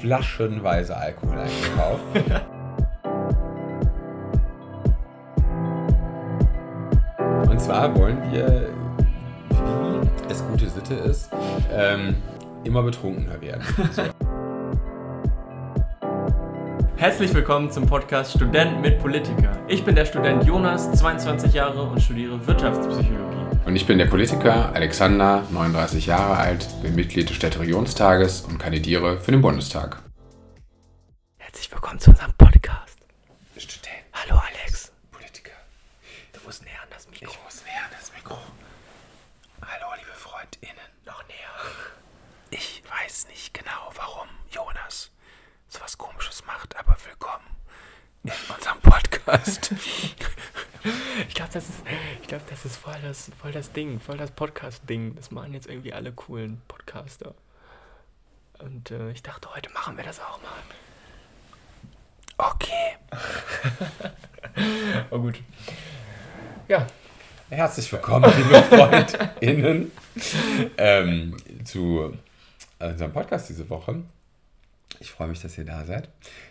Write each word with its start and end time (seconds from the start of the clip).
flaschenweise 0.00 0.96
Alkohol 0.96 1.38
eingekauft. 1.38 2.04
Und 7.50 7.60
zwar 7.60 7.94
wollen 7.96 8.18
wir, 8.32 8.70
wie 9.48 10.30
es 10.30 10.44
gute 10.46 10.68
Sitte 10.68 10.94
ist, 10.94 11.30
ähm, 11.72 12.16
immer 12.64 12.82
betrunkener 12.82 13.40
werden. 13.40 13.62
So. 13.92 14.02
Herzlich 16.96 17.32
willkommen 17.34 17.70
zum 17.70 17.86
Podcast 17.86 18.32
Student 18.32 18.80
mit 18.80 18.98
Politiker. 18.98 19.52
Ich 19.68 19.84
bin 19.84 19.94
der 19.94 20.06
Student 20.06 20.44
Jonas, 20.44 20.90
22 20.92 21.52
Jahre 21.52 21.82
und 21.82 22.00
studiere 22.00 22.44
Wirtschaftspsychologie. 22.46 23.35
Und 23.66 23.74
ich 23.74 23.84
bin 23.84 23.98
der 23.98 24.06
Politiker 24.06 24.72
Alexander, 24.76 25.42
39 25.50 26.06
Jahre 26.06 26.36
alt, 26.36 26.68
bin 26.82 26.94
Mitglied 26.94 27.28
des 27.28 27.34
Städteregionstages 27.34 28.42
und 28.42 28.58
kandidiere 28.58 29.18
für 29.18 29.32
den 29.32 29.42
Bundestag. 29.42 30.00
Herzlich 31.36 31.72
willkommen 31.72 31.98
zu 31.98 32.10
unserem 32.10 32.32
Podcast. 32.34 32.96
Student, 33.58 34.04
Hallo 34.12 34.40
Alex. 34.40 34.92
Politiker. 35.10 35.50
Du 36.32 36.38
musst 36.46 36.62
näher 36.62 36.80
an 36.80 36.88
das 36.92 37.10
Mikro. 37.10 37.32
Ich 37.32 37.38
muss 37.42 37.64
näher 37.64 37.84
an 37.84 37.90
das 37.98 38.12
Mikro. 38.14 38.38
Hallo, 39.60 39.86
liebe 39.98 40.14
FreundInnen. 40.14 40.86
Noch 41.04 41.26
näher. 41.26 41.50
Ich 42.50 42.84
weiß 42.88 43.26
nicht 43.26 43.52
genau, 43.52 43.90
warum 43.96 44.28
Jonas 44.48 45.10
so 45.66 45.80
was 45.80 45.98
Komisches 45.98 46.44
macht, 46.46 46.76
aber 46.78 46.96
willkommen 47.04 47.56
in 48.22 48.32
unserem 48.54 48.78
Podcast. 48.80 49.74
Ich 51.46 51.52
glaube, 51.52 51.64
das 51.64 51.68
ist, 51.68 51.82
ich 52.22 52.28
glaube, 52.28 52.44
das 52.50 52.64
ist 52.64 52.76
voll 52.76 52.96
das, 53.02 53.30
voll 53.40 53.52
das 53.52 53.70
Ding, 53.70 54.00
voll 54.00 54.16
das 54.16 54.32
Podcast-Ding. 54.32 55.14
Das 55.14 55.30
machen 55.30 55.54
jetzt 55.54 55.68
irgendwie 55.68 55.92
alle 55.92 56.10
coolen 56.10 56.60
Podcaster. 56.66 57.34
Und 58.58 58.90
äh, 58.90 59.12
ich 59.12 59.22
dachte, 59.22 59.54
heute 59.54 59.70
machen 59.70 59.96
wir 59.96 60.02
das 60.02 60.18
auch 60.20 60.40
mal. 60.42 60.50
Okay. 62.38 62.96
Oh 65.10 65.18
gut. 65.18 65.40
Ja, 66.66 66.86
Herzlich 67.50 67.92
willkommen, 67.92 68.32
liebe 68.36 68.62
FreundInnen, 68.62 69.92
ähm, 70.78 71.36
zu 71.64 72.16
unserem 72.78 73.12
Podcast 73.12 73.50
diese 73.50 73.68
Woche. 73.68 74.02
Ich 74.98 75.10
freue 75.12 75.28
mich, 75.28 75.42
dass 75.42 75.58
ihr 75.58 75.66
da 75.66 75.84
seid. 75.84 76.08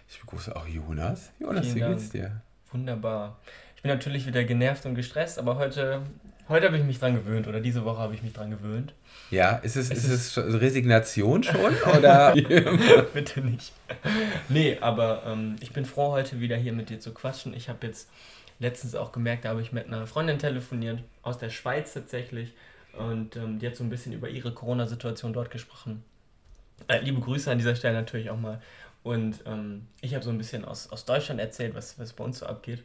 Ich 0.07 0.19
begrüße 0.21 0.55
auch 0.55 0.67
Jonas. 0.67 1.31
Jonas, 1.39 1.65
Vielen 1.65 1.75
wie 1.75 1.79
Dank. 1.81 1.97
geht's 1.97 2.09
dir? 2.11 2.41
wunderbar. 2.71 3.37
Ich 3.75 3.81
bin 3.81 3.91
natürlich 3.91 4.25
wieder 4.25 4.43
genervt 4.43 4.85
und 4.85 4.95
gestresst, 4.95 5.37
aber 5.37 5.57
heute, 5.57 6.01
heute 6.49 6.67
habe 6.67 6.77
ich 6.77 6.83
mich 6.83 6.99
dran 6.99 7.15
gewöhnt 7.15 7.47
oder 7.47 7.59
diese 7.59 7.85
Woche 7.85 7.99
habe 7.99 8.15
ich 8.15 8.23
mich 8.23 8.33
dran 8.33 8.49
gewöhnt. 8.49 8.93
Ja, 9.31 9.57
ist 9.57 9.75
es, 9.75 9.91
Es 9.91 10.05
ist 10.05 10.37
es 10.37 10.61
Resignation 10.61 11.43
schon? 11.43 11.75
Oder? 11.97 12.33
Bitte 13.13 13.41
nicht. 13.41 13.73
Nee, 14.49 14.77
aber 14.81 15.23
ähm, 15.27 15.55
ich 15.59 15.71
bin 15.71 15.85
froh, 15.85 16.11
heute 16.11 16.39
wieder 16.39 16.57
hier 16.57 16.73
mit 16.73 16.89
dir 16.89 16.99
zu 16.99 17.13
quatschen. 17.13 17.53
Ich 17.53 17.69
habe 17.69 17.85
jetzt 17.87 18.09
letztens 18.59 18.95
auch 18.95 19.11
gemerkt, 19.11 19.45
da 19.45 19.49
habe 19.49 19.61
ich 19.61 19.71
mit 19.71 19.87
einer 19.87 20.07
Freundin 20.07 20.39
telefoniert, 20.39 20.99
aus 21.21 21.37
der 21.37 21.49
Schweiz 21.49 21.93
tatsächlich. 21.93 22.53
Und 22.97 23.35
ähm, 23.35 23.59
die 23.59 23.67
hat 23.67 23.75
so 23.75 23.83
ein 23.83 23.89
bisschen 23.89 24.13
über 24.13 24.29
ihre 24.29 24.53
Corona-Situation 24.53 25.33
dort 25.33 25.51
gesprochen. 25.51 26.03
Äh, 26.87 26.99
liebe 27.01 27.19
Grüße 27.19 27.51
an 27.51 27.57
dieser 27.57 27.75
Stelle 27.75 27.95
natürlich 27.95 28.29
auch 28.29 28.39
mal. 28.39 28.61
Und 29.03 29.41
ähm, 29.45 29.87
ich 30.01 30.15
habe 30.15 30.23
so 30.23 30.29
ein 30.29 30.37
bisschen 30.37 30.65
aus, 30.65 30.89
aus 30.91 31.05
Deutschland 31.05 31.39
erzählt, 31.39 31.75
was, 31.75 31.99
was 31.99 32.13
bei 32.13 32.23
uns 32.23 32.39
so 32.39 32.45
abgeht. 32.45 32.83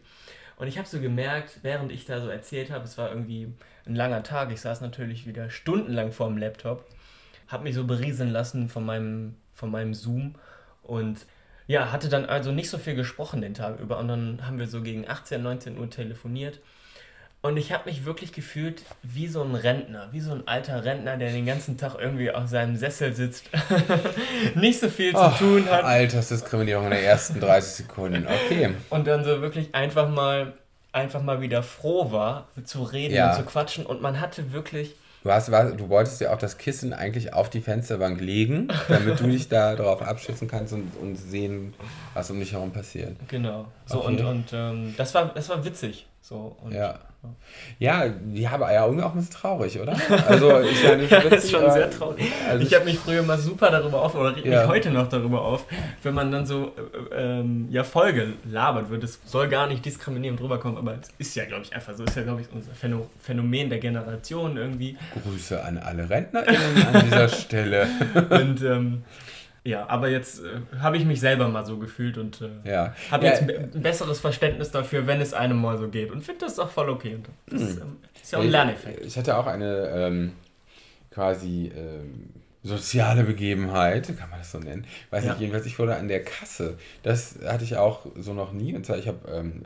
Und 0.60 0.66
ich 0.66 0.76
habe 0.76 0.86
so 0.86 1.00
gemerkt, 1.00 1.60
während 1.62 1.90
ich 1.90 2.04
da 2.04 2.20
so 2.20 2.28
erzählt 2.28 2.70
habe, 2.70 2.84
es 2.84 2.98
war 2.98 3.08
irgendwie 3.08 3.50
ein 3.86 3.94
langer 3.94 4.22
Tag. 4.22 4.52
Ich 4.52 4.60
saß 4.60 4.82
natürlich 4.82 5.26
wieder 5.26 5.48
stundenlang 5.48 6.12
vor 6.12 6.28
dem 6.28 6.36
Laptop, 6.36 6.84
habe 7.48 7.64
mich 7.64 7.74
so 7.74 7.86
berieseln 7.86 8.28
lassen 8.28 8.68
von 8.68 8.84
meinem, 8.84 9.36
von 9.54 9.70
meinem 9.70 9.94
Zoom 9.94 10.34
und 10.82 11.24
ja, 11.66 11.92
hatte 11.92 12.10
dann 12.10 12.26
also 12.26 12.52
nicht 12.52 12.68
so 12.68 12.76
viel 12.76 12.94
gesprochen 12.94 13.40
den 13.40 13.54
Tag 13.54 13.80
über. 13.80 13.98
Und 13.98 14.08
dann 14.08 14.46
haben 14.46 14.58
wir 14.58 14.66
so 14.66 14.82
gegen 14.82 15.08
18, 15.08 15.42
19 15.42 15.78
Uhr 15.78 15.88
telefoniert. 15.88 16.60
Und 17.42 17.56
ich 17.56 17.72
habe 17.72 17.88
mich 17.88 18.04
wirklich 18.04 18.32
gefühlt 18.34 18.82
wie 19.02 19.26
so 19.26 19.42
ein 19.42 19.54
Rentner, 19.54 20.08
wie 20.12 20.20
so 20.20 20.30
ein 20.32 20.46
alter 20.46 20.84
Rentner, 20.84 21.16
der 21.16 21.30
den 21.32 21.46
ganzen 21.46 21.78
Tag 21.78 21.94
irgendwie 21.98 22.30
auf 22.30 22.48
seinem 22.48 22.76
Sessel 22.76 23.14
sitzt, 23.14 23.48
nicht 24.54 24.78
so 24.80 24.88
viel 24.88 25.12
zu 25.14 25.20
Oh, 25.22 25.30
tun 25.38 25.64
hat. 25.70 25.84
Altersdiskriminierung 25.84 26.84
in 26.86 26.90
den 26.90 27.02
ersten 27.04 27.40
30 27.40 27.86
Sekunden. 27.86 28.26
Okay. 28.26 28.70
und 28.90 29.06
dann 29.06 29.24
so 29.24 29.40
wirklich 29.40 29.74
einfach 29.74 30.08
mal 30.08 30.52
einfach 30.92 31.22
mal 31.22 31.40
wieder 31.40 31.62
froh 31.62 32.10
war 32.12 32.48
zu 32.64 32.82
reden 32.82 33.14
Ja. 33.14 33.30
und 33.30 33.36
zu 33.36 33.42
quatschen 33.44 33.86
und 33.86 34.02
man 34.02 34.20
hatte 34.20 34.52
wirklich 34.52 34.94
Du, 35.22 35.30
hast, 35.30 35.48
du 35.48 35.88
wolltest 35.90 36.18
ja 36.22 36.32
auch 36.32 36.38
das 36.38 36.56
Kissen 36.58 36.92
eigentlich 36.94 37.34
auf 37.34 37.50
die 37.50 37.60
Fensterbank 37.60 38.20
legen, 38.22 38.68
damit 38.88 39.20
du 39.20 39.24
dich 39.28 39.48
da 39.50 39.76
drauf 39.76 40.00
abschützen 40.02 40.48
kannst 40.48 40.72
und, 40.72 40.90
und 41.00 41.16
sehen, 41.16 41.74
was 42.14 42.30
um 42.30 42.40
dich 42.40 42.52
herum 42.52 42.72
passiert. 42.72 43.16
genau 43.28 43.66
so 43.86 43.98
Okay. 43.98 44.06
und 44.08 44.20
und 44.24 44.44
ähm, 44.52 44.94
das 44.96 45.14
war 45.14 45.26
das 45.34 45.48
war 45.48 45.64
witzig 45.64 46.06
so 46.22 46.56
und 46.62 46.72
Ja. 46.72 46.98
Ja, 47.78 48.04
ja, 48.32 48.50
aber 48.52 48.72
ja, 48.72 48.84
irgendwie 48.86 49.04
auch 49.04 49.12
ein 49.14 49.18
bisschen 49.20 49.34
traurig, 49.34 49.78
oder? 49.78 49.94
Also, 50.26 50.60
ich 50.60 50.82
meine, 50.84 51.04
Ja, 51.10 51.20
das 51.20 51.44
ist 51.44 51.50
schon 51.50 51.70
sehr 51.70 51.90
traurig. 51.90 52.24
Also 52.48 52.64
ich 52.66 52.74
habe 52.74 52.84
mich 52.86 52.98
früher 52.98 53.22
mal 53.22 53.38
super 53.38 53.70
darüber 53.70 54.02
auf, 54.02 54.14
oder 54.14 54.34
reg 54.36 54.44
Ja. 54.46 54.60
mich 54.62 54.68
heute 54.68 54.90
noch 54.90 55.08
darüber 55.08 55.42
auf, 55.42 55.66
wenn 56.02 56.14
man 56.14 56.32
dann 56.32 56.46
so 56.46 56.72
äh, 57.12 57.40
ähm, 57.40 57.68
ja 57.70 57.84
Folge 57.84 58.34
labert 58.50 58.90
wird. 58.90 59.04
Es 59.04 59.20
soll 59.26 59.48
gar 59.48 59.66
nicht 59.66 59.84
diskriminierend 59.84 60.40
rüberkommen, 60.40 60.78
aber 60.78 60.94
es 61.00 61.10
ist 61.18 61.34
ja, 61.36 61.44
glaube 61.44 61.62
ich, 61.64 61.74
einfach 61.74 61.94
so. 61.94 62.04
Ist 62.04 62.16
ja, 62.16 62.22
glaube 62.22 62.40
ich, 62.40 62.46
unser 62.52 62.72
Phäno- 62.72 63.06
Phänomen 63.22 63.68
der 63.70 63.78
Generation 63.80 64.56
irgendwie. 64.56 64.96
Grüße 65.22 65.62
an 65.62 65.78
alle 65.78 66.08
RentnerInnen 66.08 66.86
an 66.92 67.04
dieser 67.04 67.28
Stelle. 67.40 67.86
Und 68.30 68.62
ähm, 68.62 69.02
ja, 69.64 69.86
aber 69.88 70.08
jetzt 70.08 70.40
äh, 70.44 70.78
habe 70.80 70.96
ich 70.96 71.04
mich 71.04 71.20
selber 71.20 71.48
mal 71.48 71.64
so 71.66 71.78
gefühlt 71.78 72.16
und 72.18 72.40
äh, 72.40 72.70
Ja. 72.70 72.94
habe 73.10 73.24
ja, 73.26 73.30
jetzt 73.32 73.42
ein 73.42 73.46
be- 73.48 73.68
ein 73.74 73.82
besseres 73.82 74.18
Verständnis 74.20 74.70
dafür, 74.70 75.06
wenn 75.06 75.20
es 75.20 75.34
einem 75.34 75.60
mal 75.60 75.76
so 75.78 75.88
geht. 75.88 76.10
Und 76.10 76.22
finde 76.24 76.46
das 76.46 76.58
auch 76.58 76.70
voll 76.70 76.88
okay. 76.88 77.16
Und 77.16 77.28
das 77.46 77.62
ist, 77.70 77.80
ähm, 77.80 77.96
ist 78.22 78.32
ja 78.32 78.38
auch 78.38 78.42
ein 78.42 78.50
Lerneffekt. 78.50 79.00
Ich, 79.00 79.06
ich 79.08 79.16
hatte 79.18 79.36
auch 79.36 79.46
eine 79.46 79.88
ähm, 79.94 80.32
quasi 81.10 81.70
ähm, 81.76 82.30
soziale 82.62 83.24
Begebenheit, 83.24 84.06
kann 84.18 84.30
man 84.30 84.38
das 84.38 84.52
so 84.52 84.58
nennen. 84.58 84.86
Weiß 85.10 85.24
Ja. 85.24 85.30
nicht, 85.32 85.40
jedenfalls, 85.40 85.66
ich 85.66 85.78
wurde 85.78 85.96
an 85.96 86.08
der 86.08 86.22
Kasse. 86.24 86.76
Das 87.02 87.36
hatte 87.46 87.64
ich 87.64 87.76
auch 87.76 88.06
so 88.16 88.32
noch 88.34 88.52
nie. 88.52 88.74
Und 88.74 88.84
zwar, 88.86 88.98
ich 88.98 89.08
habe 89.08 89.18
ähm, 89.30 89.64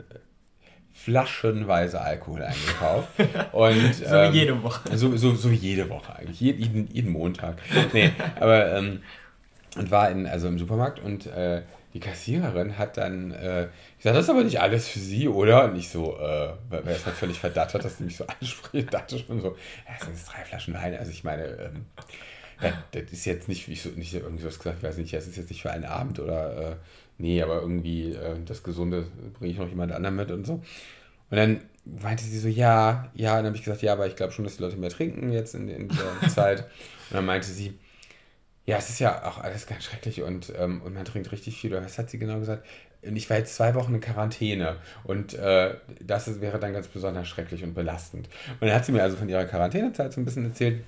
flaschenweise 0.93 1.99
Alkohol 2.01 2.43
eingekauft. 2.43 3.09
Und, 3.51 3.95
So 3.95 4.15
ähm, 4.15 4.33
wie 4.33 4.37
jede 4.39 4.63
Woche. 4.63 4.97
So, 4.97 5.15
so, 5.17 5.35
so 5.35 5.51
wie 5.51 5.55
jede 5.55 5.89
Woche 5.89 6.15
eigentlich. 6.15 6.39
Jeden, 6.39 6.61
jeden, 6.61 6.87
jeden 6.91 7.11
Montag. 7.11 7.57
Nee, 7.93 8.11
aber 8.39 8.73
ähm, 8.77 9.01
und 9.75 9.91
war 9.91 10.09
in, 10.09 10.25
also 10.25 10.47
im 10.47 10.57
Supermarkt 10.57 10.99
und 10.99 11.27
äh, 11.27 11.61
die 11.93 12.01
Kassiererin 12.01 12.77
hat 12.77 12.97
dann 12.97 13.31
äh, 13.31 13.67
gesagt, 13.97 14.17
das 14.17 14.25
ist 14.25 14.29
aber 14.29 14.43
nicht 14.43 14.59
alles 14.59 14.87
für 14.87 14.99
Sie, 14.99 15.29
oder? 15.29 15.63
Und 15.63 15.77
ich 15.77 15.89
so, 15.89 16.17
äh, 16.17 16.49
weil 16.69 16.87
ist 16.87 17.05
halt 17.05 17.15
völlig 17.15 17.39
verdattert, 17.39 17.85
dass 17.85 17.97
sie 17.97 18.03
mich 18.03 18.17
so 18.17 18.25
anspricht, 18.41 18.93
dachte 18.93 19.17
schon 19.17 19.39
so, 19.39 19.47
ja, 19.47 19.93
das 19.97 20.01
sind 20.05 20.17
jetzt 20.17 20.27
drei 20.27 20.43
Flaschen 20.43 20.73
Wein. 20.73 20.95
Also 20.95 21.11
ich 21.11 21.23
meine, 21.23 21.45
ähm, 21.45 21.85
das, 22.59 22.73
das 22.91 23.03
ist 23.13 23.25
jetzt 23.25 23.47
nicht, 23.47 23.67
wie 23.69 23.73
ich 23.73 23.81
so, 23.81 23.89
nicht 23.89 24.13
irgendwie 24.13 24.41
so 24.41 24.49
was 24.49 24.57
gesagt, 24.57 24.79
ich 24.79 24.83
weiß 24.83 24.97
nicht, 24.97 25.13
das 25.13 25.25
ist 25.25 25.37
jetzt 25.37 25.49
nicht 25.49 25.61
für 25.61 25.71
einen 25.71 25.85
Abend 25.85 26.19
oder 26.19 26.71
äh, 26.71 26.75
nee, 27.17 27.41
aber 27.41 27.61
irgendwie 27.61 28.11
äh, 28.11 28.35
das 28.45 28.63
Gesunde 28.63 29.07
bringe 29.39 29.51
ich 29.51 29.57
noch 29.57 29.69
jemand 29.69 29.93
anderen 29.93 30.17
mit 30.17 30.31
und 30.31 30.45
so. 30.45 30.55
Und 30.55 31.37
dann 31.37 31.61
meinte 31.85 32.25
sie 32.25 32.39
so, 32.39 32.49
ja, 32.49 33.09
ja, 33.13 33.31
und 33.31 33.37
dann 33.37 33.45
habe 33.47 33.55
ich 33.55 33.63
gesagt, 33.63 33.81
ja, 33.81 33.93
aber 33.93 34.07
ich 34.07 34.17
glaube 34.17 34.33
schon, 34.33 34.43
dass 34.43 34.57
die 34.57 34.63
Leute 34.63 34.75
mehr 34.77 34.89
trinken 34.89 35.31
jetzt 35.31 35.55
in, 35.55 35.69
in 35.69 35.87
dieser 35.87 36.19
Zeit. 36.29 36.61
Und 37.09 37.15
dann 37.15 37.25
meinte 37.25 37.47
sie, 37.47 37.77
ja, 38.65 38.77
es 38.77 38.89
ist 38.89 38.99
ja 38.99 39.25
auch 39.25 39.37
alles 39.39 39.67
ganz 39.67 39.83
schrecklich 39.83 40.23
und, 40.23 40.51
ähm, 40.57 40.81
und 40.81 40.93
man 40.93 41.05
trinkt 41.05 41.31
richtig 41.31 41.59
viel. 41.59 41.71
Was 41.71 41.97
hat 41.97 42.09
sie 42.09 42.17
genau 42.17 42.39
gesagt? 42.39 42.65
Ich 43.01 43.29
war 43.29 43.37
jetzt 43.37 43.55
zwei 43.55 43.75
Wochen 43.75 43.93
in 43.93 44.01
Quarantäne 44.01 44.77
und 45.03 45.35
äh, 45.35 45.75
das 46.01 46.41
wäre 46.41 46.59
dann 46.59 46.73
ganz 46.73 46.87
besonders 46.87 47.27
schrecklich 47.27 47.63
und 47.63 47.75
belastend. 47.75 48.27
Und 48.59 48.67
dann 48.67 48.73
hat 48.73 48.85
sie 48.85 48.91
mir 48.91 49.03
also 49.03 49.15
von 49.17 49.29
ihrer 49.29 49.45
Quarantänezeit 49.45 50.11
so 50.13 50.21
ein 50.21 50.25
bisschen 50.25 50.45
erzählt. 50.45 50.83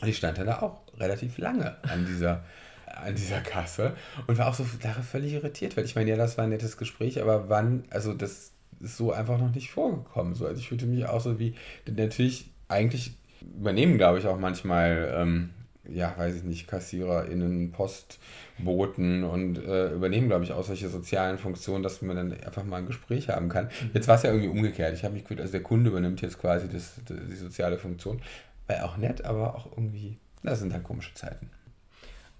Und 0.00 0.08
ich 0.08 0.16
stand 0.16 0.38
dann 0.38 0.46
da 0.46 0.60
auch 0.60 0.80
relativ 0.98 1.38
lange 1.38 1.76
an 1.82 2.06
dieser, 2.06 2.44
an 2.86 3.16
dieser 3.16 3.40
Kasse 3.40 3.96
und 4.28 4.38
war 4.38 4.48
auch 4.48 4.54
so 4.54 4.64
völlig 4.64 5.32
irritiert, 5.32 5.76
weil 5.76 5.84
ich 5.84 5.96
meine, 5.96 6.10
ja, 6.10 6.16
das 6.16 6.38
war 6.38 6.44
ein 6.44 6.50
nettes 6.50 6.76
Gespräch, 6.76 7.20
aber 7.20 7.48
wann, 7.48 7.84
also 7.90 8.14
das 8.14 8.52
ist 8.80 8.96
so 8.96 9.12
einfach 9.12 9.38
noch 9.38 9.52
nicht 9.52 9.72
vorgekommen. 9.72 10.34
So, 10.34 10.46
also 10.46 10.60
ich 10.60 10.68
fühlte 10.68 10.86
mich 10.86 11.06
auch 11.06 11.20
so 11.20 11.38
wie, 11.38 11.54
natürlich, 11.86 12.50
eigentlich 12.68 13.16
übernehmen, 13.40 13.98
glaube 13.98 14.18
ich, 14.18 14.26
auch 14.26 14.38
manchmal, 14.38 15.12
ähm, 15.16 15.50
ja, 15.88 16.14
weiß 16.16 16.36
ich 16.36 16.44
nicht, 16.44 16.66
KassiererInnen, 16.66 17.72
Postboten 17.72 19.24
und 19.24 19.58
äh, 19.58 19.88
übernehmen, 19.88 20.28
glaube 20.28 20.44
ich, 20.44 20.52
auch 20.52 20.64
solche 20.64 20.88
sozialen 20.88 21.38
Funktionen, 21.38 21.82
dass 21.82 22.02
man 22.02 22.16
dann 22.16 22.32
einfach 22.32 22.64
mal 22.64 22.78
ein 22.78 22.86
Gespräch 22.86 23.28
haben 23.28 23.48
kann. 23.48 23.70
Jetzt 23.92 24.08
war 24.08 24.16
es 24.16 24.22
ja 24.22 24.30
irgendwie 24.30 24.48
umgekehrt. 24.48 24.94
Ich 24.94 25.04
habe 25.04 25.14
mich 25.14 25.24
gefühlt, 25.24 25.40
also 25.40 25.52
der 25.52 25.62
Kunde 25.62 25.90
übernimmt 25.90 26.20
jetzt 26.22 26.40
quasi 26.40 26.68
das, 26.68 26.94
die 27.08 27.36
soziale 27.36 27.78
Funktion. 27.78 28.22
War 28.66 28.84
auch 28.84 28.96
nett, 28.96 29.24
aber 29.24 29.54
auch 29.54 29.66
irgendwie, 29.72 30.16
das 30.42 30.60
sind 30.60 30.72
dann 30.72 30.82
komische 30.82 31.12
Zeiten. 31.14 31.50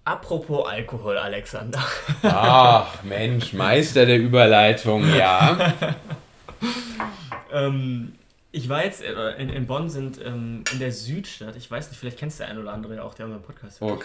Apropos 0.05 0.67
Alkohol, 0.69 1.17
Alexander. 1.17 1.83
Ach, 2.23 3.03
Mensch, 3.05 3.55
Meister 3.55 4.05
der 4.05 4.19
Überleitung, 4.19 5.03
ja. 5.15 5.73
ähm, 7.53 8.13
Ich 8.57 8.69
war 8.69 8.85
jetzt, 8.85 9.03
äh, 9.03 9.33
in, 9.33 9.49
in 9.49 9.67
Bonn 9.67 9.91
sind 9.91 10.21
ähm, 10.25 10.63
in 10.73 10.79
der 10.79 10.93
Südstadt, 10.93 11.57
ich 11.57 11.69
weiß 11.69 11.89
nicht, 11.89 11.99
vielleicht 11.99 12.21
kennst 12.21 12.39
du 12.39 12.45
der 12.45 12.53
ein 12.53 12.59
oder 12.59 12.73
andere 12.73 13.03
auch, 13.03 13.13
der 13.13 13.27
unseren 13.27 13.43
Podcast 13.43 13.81
hört. 13.81 13.91
Oh, 13.91 14.03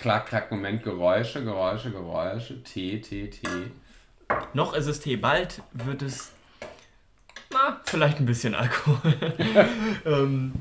klack, 0.00 0.26
klack, 0.26 0.52
Moment, 0.52 0.84
Geräusche, 0.84 1.42
Geräusche, 1.42 1.90
Geräusche, 1.90 2.62
T, 2.62 3.00
T, 3.00 3.28
T. 3.28 3.48
Noch 4.54 4.74
ist 4.74 4.86
es 4.86 5.00
Tee, 5.00 5.16
bald 5.16 5.62
wird 5.72 6.02
es, 6.02 6.30
na, 7.50 7.80
vielleicht 7.86 8.20
ein 8.20 8.26
bisschen 8.26 8.54
Alkohol. 8.54 9.14
ähm, 10.06 10.52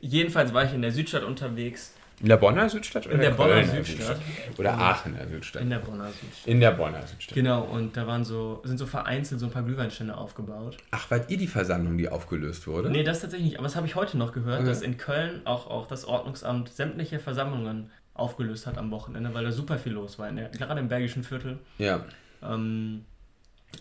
jedenfalls 0.00 0.52
war 0.52 0.64
ich 0.64 0.74
in 0.74 0.82
der 0.82 0.90
Südstadt 0.90 1.22
unterwegs 1.22 1.94
in 2.20 2.28
der 2.28 2.36
Bonner 2.36 2.68
Südstadt? 2.68 3.06
Oder 3.06 3.14
in 3.14 3.20
der 3.20 3.30
Bonner 3.30 3.64
Südstadt. 3.64 3.86
Südstadt. 3.86 4.58
Oder 4.58 4.78
Aachener 4.78 5.26
Südstadt. 5.26 5.62
In 5.62 5.70
der 5.70 5.78
Bonner 5.78 6.08
Südstadt. 6.08 6.46
In 6.46 6.60
der 6.60 6.70
Bonner 6.72 7.06
Südstadt. 7.06 7.34
Genau, 7.34 7.62
und 7.62 7.96
da 7.96 8.06
waren 8.06 8.24
so, 8.24 8.60
sind 8.64 8.78
so 8.78 8.86
vereinzelt 8.86 9.40
so 9.40 9.46
ein 9.46 9.52
paar 9.52 9.62
Glühweinstände 9.62 10.16
aufgebaut. 10.16 10.76
Ach, 10.90 11.10
wart 11.10 11.30
ihr 11.30 11.38
die 11.38 11.46
Versammlung, 11.46 11.96
die 11.96 12.08
aufgelöst 12.08 12.66
wurde? 12.66 12.90
Nee, 12.90 13.02
das 13.02 13.20
tatsächlich 13.20 13.50
nicht. 13.50 13.58
Aber 13.58 13.66
das 13.66 13.76
habe 13.76 13.86
ich 13.86 13.94
heute 13.94 14.18
noch 14.18 14.32
gehört, 14.32 14.60
okay. 14.60 14.68
dass 14.68 14.82
in 14.82 14.98
Köln 14.98 15.40
auch, 15.46 15.66
auch 15.68 15.86
das 15.86 16.04
Ordnungsamt 16.04 16.68
sämtliche 16.68 17.18
Versammlungen 17.18 17.90
aufgelöst 18.12 18.66
hat 18.66 18.76
am 18.76 18.90
Wochenende, 18.90 19.32
weil 19.32 19.44
da 19.44 19.52
super 19.52 19.78
viel 19.78 19.92
los 19.92 20.18
war, 20.18 20.30
der, 20.30 20.50
gerade 20.50 20.80
im 20.80 20.88
Bergischen 20.88 21.24
Viertel. 21.24 21.58
Ja. 21.78 22.04
Ähm, 22.42 23.06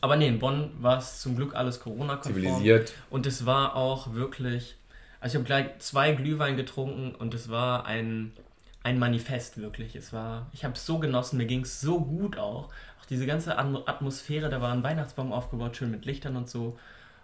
aber 0.01 0.15
nee, 0.15 0.27
in 0.27 0.39
Bonn 0.39 0.71
war 0.80 1.00
es 1.00 1.19
zum 1.19 1.35
Glück 1.35 1.56
alles 1.56 1.80
Corona-konform. 1.80 2.35
Zivilisiert. 2.35 2.94
Und 3.09 3.25
es 3.25 3.45
war 3.45 3.75
auch 3.75 4.13
wirklich. 4.13 4.75
Also 5.19 5.33
ich 5.33 5.36
habe 5.36 5.45
gleich 5.45 5.80
zwei 5.80 6.13
Glühwein 6.13 6.56
getrunken 6.56 7.13
und 7.16 7.33
es 7.33 7.50
war 7.50 7.86
ein 7.86 8.31
ein 8.83 9.00
Manifest 9.00 9.57
wirklich. 9.57 9.95
Es 9.95 10.13
war, 10.13 10.50
ich 10.54 10.63
habe 10.63 10.74
es 10.74 10.86
so 10.86 11.00
genossen, 11.00 11.38
mir 11.38 11.45
ging 11.45 11.62
es 11.62 11.81
so 11.81 12.00
gut 12.00 12.38
auch. 12.38 12.69
Auch 13.00 13.06
diese 13.10 13.25
ganze 13.25 13.57
Atmosphäre, 13.57 14.50
da 14.50 14.62
war 14.62 14.71
ein 14.71 14.83
Weihnachtsbaum 14.83 15.33
aufgebaut, 15.33 15.75
schön 15.75 15.92
mit 15.92 16.06
Lichtern 16.06 16.36
und 16.36 16.50
so. 16.50 16.77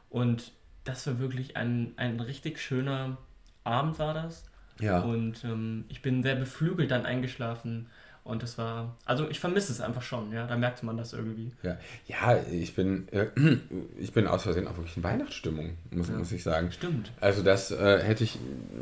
Und 0.09 0.51
das 0.83 1.07
war 1.07 1.19
wirklich 1.19 1.57
ein, 1.57 1.93
ein 1.97 2.19
richtig 2.19 2.59
schöner 2.59 3.17
Abend 3.63 3.99
war 3.99 4.13
das. 4.13 4.45
Ja. 4.79 4.99
Und 5.01 5.43
ähm, 5.45 5.85
ich 5.87 6.01
bin 6.01 6.21
sehr 6.21 6.35
beflügelt 6.35 6.91
dann 6.91 7.05
eingeschlafen. 7.05 7.89
Und 8.25 8.41
das 8.41 8.57
war, 8.57 8.97
also 9.05 9.29
ich 9.29 9.39
vermisse 9.39 9.71
es 9.71 9.81
einfach 9.81 10.01
schon, 10.01 10.31
ja, 10.31 10.47
da 10.47 10.57
merkte 10.57 10.83
man 10.83 10.97
das 10.97 11.13
irgendwie. 11.13 11.51
Ja, 11.61 11.77
ja 12.07 12.43
ich 12.51 12.73
bin, 12.73 13.07
äh, 13.11 13.27
ich 13.99 14.13
bin 14.13 14.25
aus 14.25 14.41
Versehen 14.41 14.67
auch 14.67 14.75
wirklich 14.75 14.97
in 14.97 15.03
Weihnachtsstimmung, 15.03 15.77
muss, 15.91 16.09
ja. 16.09 16.15
muss 16.15 16.31
ich 16.31 16.41
sagen. 16.41 16.71
Stimmt. 16.71 17.11
Also 17.21 17.43
das 17.43 17.69
äh, 17.69 18.01
hätte 18.01 18.23
ich 18.23 18.39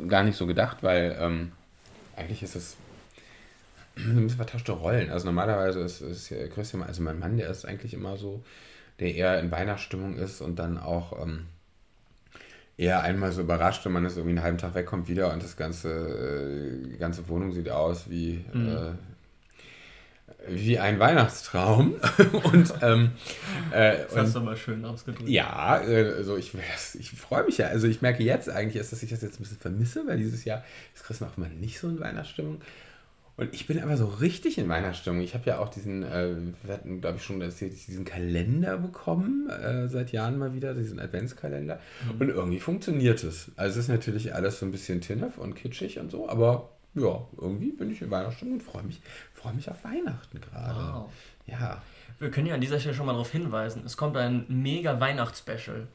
gar 0.08 0.24
nicht 0.24 0.38
so 0.38 0.46
gedacht, 0.46 0.78
weil 0.82 1.14
ähm, 1.20 1.52
eigentlich 2.16 2.42
ist 2.42 2.56
es 2.56 2.76
ein 3.96 4.14
bisschen 4.14 4.30
vertauschte 4.38 4.72
Rollen. 4.72 5.10
Also 5.10 5.26
normalerweise 5.26 5.80
ist, 5.80 6.00
ist 6.00 6.32
Christian, 6.54 6.82
also 6.82 7.02
mein 7.02 7.18
Mann, 7.18 7.36
der 7.36 7.50
ist 7.50 7.66
eigentlich 7.66 7.92
immer 7.92 8.16
so, 8.16 8.42
der 8.98 9.14
eher 9.14 9.38
in 9.40 9.50
Weihnachtsstimmung 9.50 10.16
ist 10.16 10.40
und 10.40 10.58
dann 10.58 10.78
auch 10.78 11.20
ähm, 11.22 11.44
eher 12.78 13.02
einmal 13.02 13.30
so 13.30 13.42
überrascht, 13.42 13.84
wenn 13.84 13.92
man 13.92 14.06
ist 14.06 14.16
irgendwie 14.16 14.36
einen 14.36 14.42
halben 14.42 14.58
Tag 14.58 14.74
wegkommt 14.74 15.06
wieder 15.06 15.34
und 15.34 15.42
das 15.42 15.58
ganze, 15.58 15.90
äh, 15.90 16.88
die 16.92 16.96
ganze 16.96 17.28
Wohnung 17.28 17.52
sieht 17.52 17.68
aus 17.68 18.08
wie, 18.08 18.42
mhm. 18.54 18.68
äh, 18.68 19.13
wie 20.48 20.78
ein 20.78 20.98
Weihnachtstraum. 20.98 21.94
und, 22.52 22.74
ähm, 22.82 23.12
äh, 23.72 23.98
das 24.04 24.16
hast 24.16 24.36
du 24.36 24.40
mal 24.40 24.56
schön 24.56 24.84
ausgedrückt. 24.84 25.28
Ja, 25.28 25.80
also 25.80 26.36
ich, 26.36 26.52
ich 26.98 27.10
freue 27.10 27.44
mich 27.44 27.58
ja. 27.58 27.68
Also 27.68 27.86
ich 27.86 28.02
merke 28.02 28.22
jetzt 28.22 28.48
eigentlich 28.48 28.76
erst, 28.76 28.92
dass 28.92 29.02
ich 29.02 29.10
das 29.10 29.22
jetzt 29.22 29.38
ein 29.38 29.42
bisschen 29.42 29.58
vermisse, 29.58 30.06
weil 30.06 30.18
dieses 30.18 30.44
Jahr 30.44 30.64
ist 30.94 31.04
Christian 31.04 31.30
auch 31.30 31.36
mal 31.36 31.50
nicht 31.50 31.78
so 31.78 31.88
in 31.88 32.00
Weihnachtsstimmung. 32.00 32.60
Und 33.36 33.52
ich 33.52 33.66
bin 33.66 33.82
aber 33.82 33.96
so 33.96 34.06
richtig 34.06 34.58
in 34.58 34.68
Weihnachtsstimmung. 34.68 35.20
Ich 35.20 35.34
habe 35.34 35.44
ja 35.46 35.58
auch 35.58 35.68
diesen, 35.68 36.04
äh, 36.04 36.36
wir 36.62 36.74
hatten, 36.74 37.00
glaube 37.00 37.16
ich, 37.16 37.24
schon 37.24 37.40
erzählt, 37.40 37.72
diesen 37.72 38.04
Kalender 38.04 38.78
bekommen, 38.78 39.50
äh, 39.50 39.88
seit 39.88 40.12
Jahren 40.12 40.38
mal 40.38 40.54
wieder, 40.54 40.72
diesen 40.74 41.00
Adventskalender. 41.00 41.80
Mhm. 42.04 42.20
Und 42.20 42.28
irgendwie 42.28 42.60
funktioniert 42.60 43.24
es. 43.24 43.50
Also 43.56 43.80
es 43.80 43.86
ist 43.86 43.88
natürlich 43.88 44.34
alles 44.34 44.60
so 44.60 44.66
ein 44.66 44.70
bisschen 44.70 45.00
tinnef 45.00 45.36
und 45.38 45.54
kitschig 45.54 45.98
und 45.98 46.12
so, 46.12 46.28
aber 46.28 46.70
ja, 46.94 47.26
irgendwie 47.40 47.72
bin 47.72 47.90
ich 47.90 48.02
in 48.02 48.10
Weihnachtsstimmung 48.10 48.54
und 48.54 48.62
freue 48.62 48.84
mich, 48.84 49.00
freue 49.44 49.54
mich 49.54 49.68
auf 49.68 49.84
Weihnachten 49.84 50.40
gerade. 50.40 50.80
Wow. 50.80 51.12
Ja. 51.44 51.82
Wir 52.18 52.30
können 52.30 52.46
ja 52.46 52.54
an 52.54 52.62
dieser 52.62 52.80
Stelle 52.80 52.94
schon 52.94 53.04
mal 53.04 53.12
darauf 53.12 53.30
hinweisen, 53.30 53.82
es 53.84 53.98
kommt 53.98 54.16
ein 54.16 54.46
mega 54.48 54.98
Weihnachtsspecial. 55.00 55.86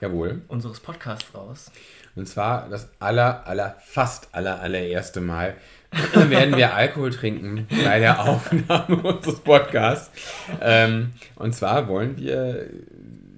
Jawohl. 0.00 0.42
Unseres 0.46 0.78
Podcasts 0.78 1.34
raus. 1.34 1.72
Und 2.14 2.28
zwar 2.28 2.68
das 2.68 2.88
aller, 3.00 3.44
aller, 3.48 3.74
fast 3.84 4.28
aller, 4.30 4.60
allererste 4.60 5.20
Mal 5.20 5.56
werden 6.14 6.56
wir 6.56 6.72
Alkohol 6.72 7.10
trinken 7.10 7.66
bei 7.84 7.98
der 7.98 8.22
Aufnahme 8.28 9.02
unseres 9.02 9.40
Podcasts. 9.40 10.12
Ähm, 10.60 11.14
und 11.34 11.56
zwar 11.56 11.88
wollen 11.88 12.16
wir, 12.16 12.70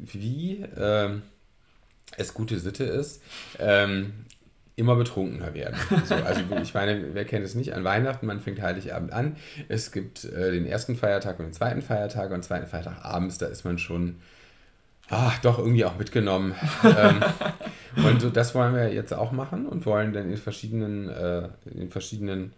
wie 0.03 0.67
ähm, 0.77 1.23
es 2.19 2.35
gute 2.35 2.59
Sitte 2.59 2.85
ist, 2.85 3.23
ähm, 3.59 4.27
immer 4.81 4.97
betrunkener 4.97 5.55
werden. 5.55 5.77
So, 6.05 6.15
also 6.17 6.41
ich 6.63 6.75
meine, 6.75 7.15
wer 7.15 7.25
kennt 7.25 7.45
es 7.45 7.55
nicht? 7.55 7.75
An 7.75 7.85
Weihnachten, 7.85 8.27
man 8.27 8.41
fängt 8.41 8.61
Heiligabend 8.61 9.13
an. 9.13 9.37
Es 9.69 9.93
gibt 9.93 10.25
äh, 10.25 10.51
den 10.51 10.67
ersten 10.67 10.97
Feiertag 10.97 11.39
und 11.39 11.47
den 11.47 11.53
zweiten 11.53 11.83
Feiertag. 11.83 12.27
Und 12.27 12.39
den 12.39 12.43
zweiten 12.43 12.67
Feiertag 12.67 13.05
abends, 13.05 13.39
da 13.39 13.47
ist 13.47 13.65
man 13.65 13.79
schon 13.79 14.17
ach, 15.11 15.39
doch 15.41 15.59
irgendwie 15.59 15.85
auch 15.85 15.97
mitgenommen. 15.99 16.55
ähm, 16.85 17.23
und 17.97 18.21
so, 18.21 18.31
das 18.31 18.55
wollen 18.55 18.75
wir 18.75 18.93
jetzt 18.93 19.13
auch 19.13 19.33
machen 19.33 19.67
und 19.67 19.85
wollen 19.87 20.13
dann 20.13 20.31
in 20.31 20.37
verschiedenen, 20.37 21.09
äh, 21.09 21.49
in 21.75 21.91
verschiedenen, 21.91 22.53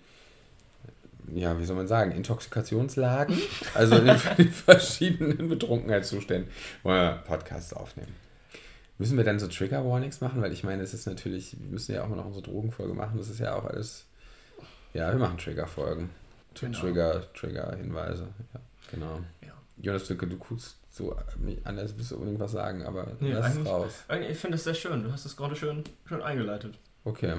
ja, 1.34 1.58
wie 1.58 1.64
soll 1.64 1.76
man 1.76 1.88
sagen, 1.88 2.12
Intoxikationslagen, 2.12 3.36
also 3.74 3.96
in, 3.96 4.08
in 4.38 4.52
verschiedenen 4.52 5.48
Betrunkenheitszuständen, 5.48 6.50
wollen 6.82 7.00
wir 7.00 7.22
Podcasts 7.26 7.72
aufnehmen. 7.72 8.14
Müssen 8.98 9.16
wir 9.16 9.24
dann 9.24 9.38
so 9.38 9.48
Trigger 9.48 9.84
Warnings 9.84 10.20
machen? 10.20 10.42
Weil 10.42 10.52
ich 10.52 10.64
meine, 10.64 10.82
es 10.82 10.94
ist 10.94 11.06
natürlich, 11.06 11.56
wir 11.58 11.70
müssen 11.70 11.94
ja 11.94 12.04
auch 12.04 12.08
mal 12.08 12.16
noch 12.16 12.26
unsere 12.26 12.44
Drogenfolge 12.44 12.94
machen. 12.94 13.18
Das 13.18 13.28
ist 13.28 13.40
ja 13.40 13.54
auch 13.54 13.64
alles. 13.64 14.04
Ja, 14.94 15.10
wir 15.10 15.18
machen 15.18 15.38
Trigger-Folgen. 15.38 16.10
Genau. 16.60 16.78
Trigger, 16.78 17.32
Trigger-Hinweise. 17.32 18.28
Ja, 18.52 18.60
genau. 18.90 19.20
Ja. 19.40 19.52
Jonas, 19.78 20.06
du, 20.06 20.14
du 20.14 20.36
guckst 20.36 20.76
so 20.90 21.16
anders, 21.64 21.94
willst 21.96 22.10
du 22.10 22.16
unbedingt 22.16 22.40
was 22.40 22.52
sagen, 22.52 22.84
aber 22.84 23.16
nee, 23.20 23.32
lass 23.32 23.56
es 23.56 23.66
raus. 23.66 24.04
Ich 24.28 24.38
finde 24.38 24.56
es 24.56 24.64
sehr 24.64 24.74
schön. 24.74 25.02
Du 25.02 25.10
hast 25.10 25.24
es 25.24 25.36
gerade 25.36 25.56
schön, 25.56 25.82
schön 26.06 26.22
eingeleitet. 26.22 26.78
Okay. 27.04 27.36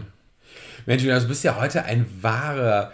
Mensch, 0.88 1.04
Jonas, 1.04 1.24
du 1.24 1.30
bist 1.30 1.44
ja 1.44 1.60
heute 1.60 1.84
ein 1.84 2.06
wahrer 2.22 2.92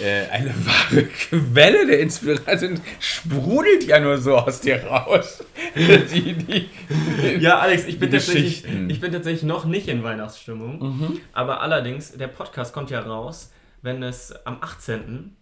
äh, 0.00 0.26
eine 0.30 0.52
wahre 0.66 1.04
Quelle 1.04 1.86
der 1.86 2.00
Inspiration 2.00 2.80
sprudelt 2.98 3.84
ja 3.84 4.00
nur 4.00 4.18
so 4.18 4.36
aus 4.36 4.60
dir 4.60 4.82
raus. 4.84 5.44
die, 5.76 6.34
die, 6.34 6.67
ja, 7.40 7.58
Alex, 7.58 7.86
ich 7.86 7.98
bin, 7.98 8.10
tatsächlich, 8.10 8.64
ich 8.64 9.00
bin 9.00 9.12
tatsächlich 9.12 9.42
noch 9.42 9.64
nicht 9.64 9.88
in 9.88 10.02
Weihnachtsstimmung. 10.02 10.78
Mhm. 10.80 11.20
Aber 11.32 11.60
allerdings, 11.60 12.12
der 12.12 12.28
Podcast 12.28 12.72
kommt 12.72 12.90
ja 12.90 13.00
raus, 13.00 13.52
wenn 13.82 14.02
es 14.02 14.34
am 14.46 14.58
18. 14.60 15.36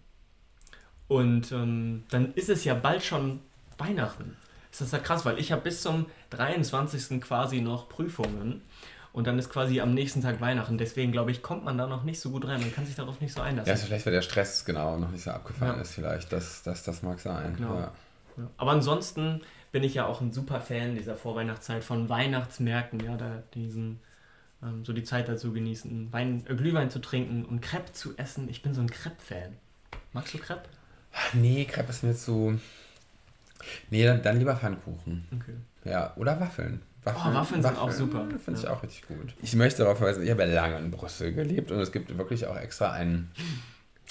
Und 1.08 1.52
ähm, 1.52 2.04
dann 2.10 2.34
ist 2.34 2.48
es 2.48 2.64
ja 2.64 2.74
bald 2.74 3.04
schon 3.04 3.40
Weihnachten. 3.78 4.36
Das 4.70 4.80
ist 4.80 4.92
ja 4.92 4.98
krass, 4.98 5.24
weil 5.24 5.38
ich 5.38 5.52
habe 5.52 5.62
bis 5.62 5.82
zum 5.82 6.06
23. 6.30 7.20
quasi 7.20 7.60
noch 7.60 7.88
Prüfungen. 7.88 8.62
Und 9.12 9.26
dann 9.26 9.38
ist 9.38 9.48
quasi 9.48 9.80
am 9.80 9.94
nächsten 9.94 10.20
Tag 10.20 10.42
Weihnachten. 10.42 10.76
Deswegen 10.76 11.10
glaube 11.10 11.30
ich, 11.30 11.40
kommt 11.40 11.64
man 11.64 11.78
da 11.78 11.86
noch 11.86 12.02
nicht 12.02 12.20
so 12.20 12.30
gut 12.30 12.46
rein. 12.46 12.60
Man 12.60 12.74
kann 12.74 12.84
sich 12.84 12.96
darauf 12.96 13.18
nicht 13.22 13.32
so 13.32 13.40
einlassen. 13.40 13.68
Ja, 13.68 13.74
ist 13.74 13.84
vielleicht, 13.84 14.04
weil 14.04 14.12
der 14.12 14.20
Stress 14.20 14.66
genau 14.66 14.98
noch 14.98 15.10
nicht 15.10 15.24
so 15.24 15.30
abgefahren 15.30 15.76
ja. 15.76 15.82
ist, 15.82 15.94
vielleicht. 15.94 16.30
Das, 16.32 16.62
das, 16.62 16.82
das 16.82 17.02
mag 17.02 17.18
sein. 17.20 17.54
Genau. 17.56 17.78
Ja. 17.78 17.92
Aber 18.58 18.72
ansonsten 18.72 19.40
bin 19.76 19.84
ich 19.84 19.92
ja 19.92 20.06
auch 20.06 20.22
ein 20.22 20.32
super 20.32 20.62
Fan 20.62 20.94
dieser 20.94 21.16
Vorweihnachtszeit 21.16 21.84
von 21.84 22.08
Weihnachtsmärkten, 22.08 22.98
ja, 23.00 23.18
da 23.18 23.42
diesen 23.52 24.00
ähm, 24.62 24.86
so 24.86 24.94
die 24.94 25.04
Zeit 25.04 25.28
dazu 25.28 25.52
genießen, 25.52 26.10
Wein, 26.14 26.44
äh, 26.48 26.54
Glühwein 26.54 26.88
zu 26.88 26.98
trinken 26.98 27.44
und 27.44 27.60
Crepe 27.60 27.92
zu 27.92 28.16
essen. 28.16 28.48
Ich 28.48 28.62
bin 28.62 28.72
so 28.72 28.80
ein 28.80 28.88
Crepe-Fan. 28.88 29.52
Magst 30.14 30.32
du 30.32 30.38
Crepe? 30.38 30.62
Nee, 31.34 31.66
Crepe 31.66 31.90
ist 31.90 32.02
mir 32.04 32.14
zu. 32.14 32.58
Nee, 33.90 34.06
dann, 34.06 34.22
dann 34.22 34.38
lieber 34.38 34.56
Pfannkuchen. 34.56 35.28
Okay. 35.34 35.56
Ja, 35.84 36.16
oder 36.16 36.40
Waffeln. 36.40 36.80
Waffeln, 37.04 37.34
oh, 37.34 37.38
Waffeln, 37.38 37.62
sind 37.62 37.78
auch 37.78 37.92
super. 37.92 38.26
Finde 38.42 38.58
ich 38.58 38.68
auch 38.68 38.82
richtig 38.82 39.06
gut. 39.06 39.34
Ich 39.42 39.54
möchte 39.56 39.82
darauf 39.82 39.98
verweisen, 39.98 40.22
ich 40.22 40.30
habe 40.30 40.46
ja 40.46 40.54
lange 40.54 40.78
in 40.78 40.90
Brüssel 40.90 41.34
gelebt 41.34 41.70
und 41.70 41.80
es 41.80 41.92
gibt 41.92 42.16
wirklich 42.16 42.46
auch 42.46 42.56
extra 42.56 42.92
einen, 42.92 43.30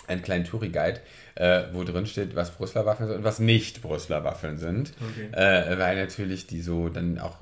einen 0.08 0.22
kleinen 0.22 0.46
Touri-Guide, 0.46 1.00
äh, 1.36 1.64
wo 1.72 1.84
drin 1.84 2.06
steht, 2.06 2.36
was 2.36 2.52
Brüsseler 2.52 2.86
Waffeln 2.86 3.08
sind 3.10 3.18
und 3.18 3.24
was 3.24 3.40
nicht 3.40 3.82
Brüsseler 3.82 4.24
Waffeln 4.24 4.58
sind. 4.58 4.94
Okay. 5.00 5.30
Äh, 5.32 5.78
weil 5.80 5.96
natürlich 5.96 6.48
die 6.48 6.62
so 6.62 6.90
dann 6.90 7.20
auch 7.20 7.38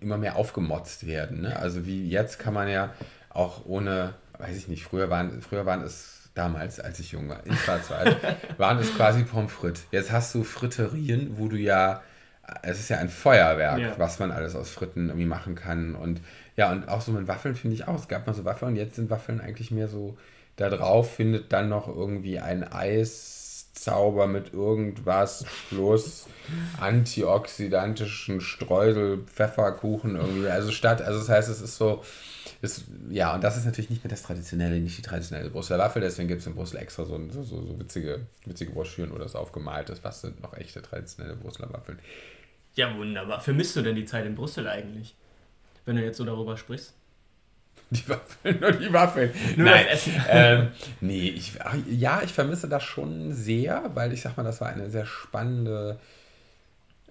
immer 0.00 0.18
mehr 0.18 0.36
aufgemotzt 0.36 1.06
werden. 1.06 1.42
Ne? 1.42 1.56
Also 1.56 1.86
wie 1.86 2.08
jetzt 2.08 2.38
kann 2.38 2.54
man 2.54 2.68
ja 2.68 2.92
auch 3.30 3.64
ohne, 3.66 4.14
weiß 4.38 4.56
ich 4.56 4.68
nicht, 4.68 4.84
früher 4.84 5.10
waren, 5.10 5.42
früher 5.42 5.66
waren 5.66 5.82
es 5.82 6.30
damals, 6.34 6.80
als 6.80 6.98
ich 6.98 7.12
jung 7.12 7.28
war, 7.28 7.44
in 7.44 7.54
Schwarzwald, 7.54 8.16
waren 8.58 8.78
es 8.78 8.94
quasi 8.94 9.24
Pommes 9.24 9.52
frites. 9.52 9.86
Jetzt 9.90 10.12
hast 10.12 10.34
du 10.34 10.44
Fritterien, 10.44 11.38
wo 11.38 11.48
du 11.48 11.56
ja 11.56 12.02
es 12.62 12.80
ist 12.80 12.88
ja 12.88 12.98
ein 12.98 13.08
Feuerwerk, 13.08 13.78
ja. 13.78 13.94
was 13.98 14.18
man 14.18 14.30
alles 14.30 14.54
aus 14.54 14.70
Fritten 14.70 15.08
irgendwie 15.08 15.26
machen 15.26 15.54
kann. 15.54 15.94
Und 15.94 16.20
ja, 16.56 16.70
und 16.70 16.88
auch 16.88 17.00
so 17.00 17.12
mit 17.12 17.28
Waffeln 17.28 17.54
finde 17.54 17.74
ich 17.74 17.88
auch. 17.88 17.94
Es 17.94 18.08
gab 18.08 18.26
mal 18.26 18.34
so 18.34 18.44
Waffeln 18.44 18.72
und 18.72 18.76
jetzt 18.76 18.96
sind 18.96 19.10
Waffeln 19.10 19.40
eigentlich 19.40 19.70
mehr 19.70 19.88
so, 19.88 20.16
da 20.56 20.68
drauf 20.70 21.14
findet 21.14 21.52
dann 21.52 21.68
noch 21.68 21.88
irgendwie 21.88 22.38
ein 22.38 22.62
Eis 22.64 23.42
Mixzauber 23.82 24.26
mit 24.26 24.52
irgendwas 24.52 25.44
plus 25.68 26.26
antioxidantischen 26.80 28.40
Streusel, 28.40 29.24
Pfefferkuchen 29.26 30.16
irgendwie. 30.16 30.48
Also 30.48 30.70
statt, 30.70 31.02
also 31.02 31.18
das 31.18 31.28
heißt, 31.28 31.48
es 31.48 31.60
ist 31.60 31.76
so, 31.76 32.02
ist, 32.60 32.84
ja, 33.10 33.34
und 33.34 33.42
das 33.42 33.56
ist 33.56 33.64
natürlich 33.64 33.90
nicht 33.90 34.04
mehr 34.04 34.10
das 34.10 34.22
traditionelle, 34.22 34.78
nicht 34.80 34.98
die 34.98 35.02
traditionelle 35.02 35.50
Brüsseler 35.50 35.78
Waffel, 35.78 36.02
deswegen 36.02 36.28
gibt 36.28 36.42
es 36.42 36.46
in 36.46 36.54
Brüssel 36.54 36.78
extra 36.78 37.04
so, 37.04 37.18
so, 37.30 37.42
so, 37.42 37.66
so 37.66 37.78
witzige, 37.78 38.26
witzige 38.44 38.72
Broschüren, 38.72 39.12
wo 39.12 39.18
das 39.18 39.34
aufgemalt 39.34 39.90
ist. 39.90 40.04
Was 40.04 40.20
sind 40.20 40.40
noch 40.40 40.54
echte 40.54 40.80
traditionelle 40.82 41.36
Brüsseler 41.36 41.72
Waffeln? 41.72 41.98
Ja, 42.74 42.96
wunderbar. 42.96 43.40
Vermisst 43.40 43.76
du 43.76 43.82
denn 43.82 43.96
die 43.96 44.04
Zeit 44.04 44.26
in 44.26 44.34
Brüssel 44.34 44.68
eigentlich? 44.68 45.14
Wenn 45.84 45.96
du 45.96 46.04
jetzt 46.04 46.18
so 46.18 46.24
darüber 46.24 46.56
sprichst? 46.56 46.94
Die 47.96 48.08
Waffeln, 48.08 48.60
nur 48.60 48.72
die 48.72 48.92
Waffeln. 48.92 49.30
Nur 49.56 49.66
Nein, 49.66 49.86
ähm, 50.30 50.68
nee, 51.02 51.28
ich, 51.28 51.58
ja, 51.90 52.22
ich 52.22 52.32
vermisse 52.32 52.66
das 52.66 52.82
schon 52.82 53.34
sehr, 53.34 53.90
weil 53.92 54.14
ich 54.14 54.22
sag 54.22 54.36
mal, 54.36 54.44
das 54.44 54.62
war 54.62 54.68
eine 54.68 54.88
sehr 54.88 55.04
spannende, 55.04 55.98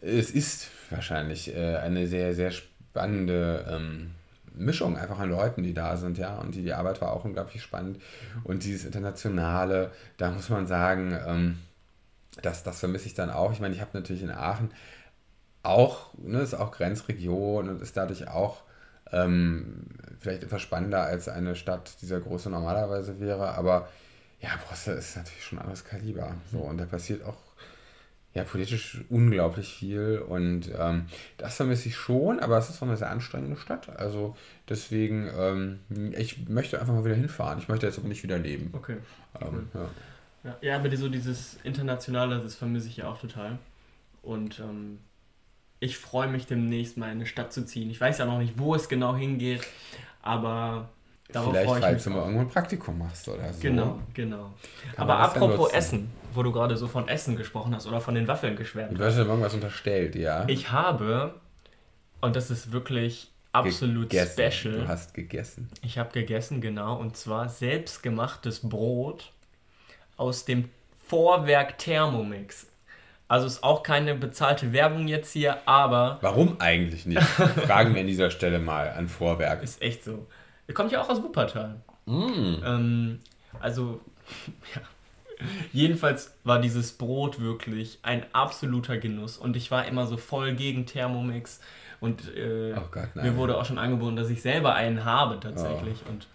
es 0.01 0.31
ist 0.31 0.69
wahrscheinlich 0.89 1.55
äh, 1.55 1.77
eine 1.77 2.07
sehr, 2.07 2.33
sehr 2.33 2.49
spannende 2.49 3.63
ähm, 3.69 4.11
Mischung 4.55 4.97
einfach 4.97 5.19
an 5.19 5.29
Leuten, 5.29 5.61
die 5.61 5.75
da 5.75 5.97
sind, 5.97 6.17
ja, 6.17 6.37
und 6.37 6.55
die, 6.55 6.63
die 6.63 6.73
Arbeit 6.73 6.99
war 6.99 7.13
auch 7.13 7.25
unglaublich 7.25 7.61
spannend 7.61 8.01
und 8.43 8.63
dieses 8.63 8.83
Internationale, 8.83 9.91
da 10.17 10.31
muss 10.31 10.49
man 10.49 10.65
sagen, 10.65 11.15
ähm, 11.27 11.59
das, 12.41 12.63
das 12.63 12.79
vermisse 12.79 13.05
ich 13.05 13.13
dann 13.13 13.29
auch. 13.29 13.51
Ich 13.51 13.59
meine, 13.59 13.75
ich 13.75 13.81
habe 13.81 13.91
natürlich 13.93 14.23
in 14.23 14.31
Aachen 14.31 14.71
auch, 15.61 16.11
ne, 16.17 16.41
ist 16.41 16.55
auch 16.55 16.71
Grenzregion 16.71 17.69
und 17.69 17.83
ist 17.83 17.95
dadurch 17.95 18.27
auch 18.27 18.63
ähm, 19.11 19.85
vielleicht 20.19 20.43
etwas 20.43 20.61
spannender 20.61 21.03
als 21.03 21.27
eine 21.27 21.55
Stadt 21.55 22.01
dieser 22.01 22.19
Größe 22.19 22.49
normalerweise 22.49 23.19
wäre, 23.19 23.55
aber 23.55 23.87
ja, 24.39 24.49
Brüssel 24.67 24.97
ist 24.97 25.15
natürlich 25.15 25.43
schon 25.43 25.59
ein 25.59 25.63
anderes 25.63 25.85
Kaliber. 25.85 26.35
So, 26.51 26.59
und 26.59 26.77
da 26.77 26.85
passiert 26.85 27.23
auch 27.23 27.37
ja, 28.33 28.43
politisch 28.43 29.03
unglaublich 29.09 29.73
viel 29.73 30.19
und 30.19 30.71
ähm, 30.77 31.07
das 31.37 31.57
vermisse 31.57 31.89
ich 31.89 31.97
schon, 31.97 32.39
aber 32.39 32.57
es 32.57 32.69
ist 32.69 32.81
auch 32.81 32.87
eine 32.87 32.95
sehr 32.95 33.09
anstrengende 33.09 33.57
Stadt. 33.57 33.89
Also 33.99 34.37
deswegen, 34.69 35.29
ähm, 35.37 35.79
ich 36.17 36.47
möchte 36.47 36.79
einfach 36.79 36.93
mal 36.93 37.03
wieder 37.03 37.15
hinfahren. 37.15 37.59
Ich 37.59 37.67
möchte 37.67 37.85
jetzt 37.85 37.99
aber 37.99 38.07
nicht 38.07 38.23
wieder 38.23 38.39
leben. 38.39 38.69
Okay. 38.73 38.97
Ähm, 39.41 39.67
ja. 39.73 39.89
Ja, 40.43 40.57
ja, 40.61 40.75
aber 40.77 40.95
so 40.95 41.07
dieses 41.09 41.59
Internationale, 41.63 42.39
das 42.39 42.55
vermisse 42.55 42.87
ich 42.87 42.97
ja 42.97 43.09
auch 43.09 43.19
total. 43.19 43.59
Und 44.23 44.59
ähm, 44.59 44.99
ich 45.81 45.97
freue 45.97 46.27
mich 46.27 46.45
demnächst 46.45 46.95
mal 46.95 47.07
in 47.07 47.13
eine 47.13 47.25
Stadt 47.25 47.51
zu 47.51 47.65
ziehen. 47.65 47.89
Ich 47.89 47.99
weiß 47.99 48.19
ja 48.19 48.25
noch 48.25 48.37
nicht, 48.37 48.57
wo 48.57 48.75
es 48.75 48.87
genau 48.87 49.15
hingeht, 49.15 49.61
aber 50.21 50.89
darauf 51.33 51.49
Vielleicht, 51.49 51.67
freue 51.67 51.79
ich 51.79 51.83
falls 51.83 51.95
mich 51.95 52.03
du 52.03 52.09
mal 52.11 52.19
irgendwo 52.19 52.41
ein 52.41 52.49
Praktikum 52.49 52.99
machst 52.99 53.27
oder 53.27 53.51
so. 53.51 53.59
Genau, 53.59 53.99
genau. 54.13 54.53
Kann 54.95 55.09
aber 55.09 55.17
apropos 55.17 55.73
Essen, 55.73 56.11
wo 56.33 56.43
du 56.43 56.51
gerade 56.51 56.77
so 56.77 56.87
von 56.87 57.07
Essen 57.07 57.35
gesprochen 57.35 57.75
hast 57.75 57.87
oder 57.87 57.99
von 57.99 58.13
den 58.13 58.27
Waffeln 58.27 58.55
geschwärmt 58.55 58.97
Du 58.97 59.03
hast 59.03 59.17
ja 59.17 59.23
irgendwas 59.25 59.55
unterstellt, 59.55 60.15
ja. 60.15 60.45
Ich 60.47 60.71
habe, 60.71 61.33
und 62.21 62.35
das 62.35 62.51
ist 62.51 62.71
wirklich 62.71 63.31
absolut 63.51 64.11
gegessen. 64.11 64.51
special. 64.51 64.79
Du 64.81 64.87
hast 64.87 65.15
gegessen. 65.15 65.67
Ich 65.81 65.97
habe 65.97 66.11
gegessen, 66.11 66.61
genau, 66.61 66.95
und 66.99 67.17
zwar 67.17 67.49
selbstgemachtes 67.49 68.69
Brot 68.69 69.31
aus 70.15 70.45
dem 70.45 70.69
Vorwerk 71.07 71.79
Thermomix. 71.79 72.67
Also 73.31 73.47
ist 73.47 73.63
auch 73.63 73.81
keine 73.81 74.13
bezahlte 74.13 74.73
Werbung 74.73 75.07
jetzt 75.07 75.31
hier, 75.31 75.65
aber. 75.65 76.17
Warum 76.19 76.59
eigentlich 76.59 77.05
nicht? 77.05 77.21
Fragen 77.65 77.93
wir 77.95 78.01
an 78.01 78.07
dieser 78.07 78.29
Stelle 78.29 78.59
mal 78.59 78.89
an 78.89 79.07
Vorwerk. 79.07 79.63
Ist 79.63 79.81
echt 79.81 80.03
so. 80.03 80.27
Ihr 80.67 80.73
kommt 80.73 80.91
ja 80.91 81.01
auch 81.01 81.07
aus 81.07 81.23
Wuppertal. 81.23 81.77
Mm. 82.07 82.55
Ähm, 82.65 83.19
also, 83.61 84.01
ja. 84.75 84.81
Jedenfalls 85.71 86.35
war 86.43 86.59
dieses 86.59 86.91
Brot 86.91 87.39
wirklich 87.39 87.99
ein 88.03 88.25
absoluter 88.33 88.97
Genuss 88.97 89.37
und 89.37 89.55
ich 89.55 89.71
war 89.71 89.85
immer 89.85 90.07
so 90.07 90.17
voll 90.17 90.53
gegen 90.53 90.85
Thermomix 90.85 91.61
und 92.01 92.35
äh, 92.35 92.73
oh 92.75 92.89
Gott, 92.91 93.15
mir 93.15 93.37
wurde 93.37 93.57
auch 93.57 93.65
schon 93.65 93.79
angeboten, 93.79 94.17
dass 94.17 94.29
ich 94.29 94.41
selber 94.41 94.75
einen 94.75 95.05
habe 95.05 95.39
tatsächlich 95.39 95.99
oh. 96.05 96.11
und 96.11 96.27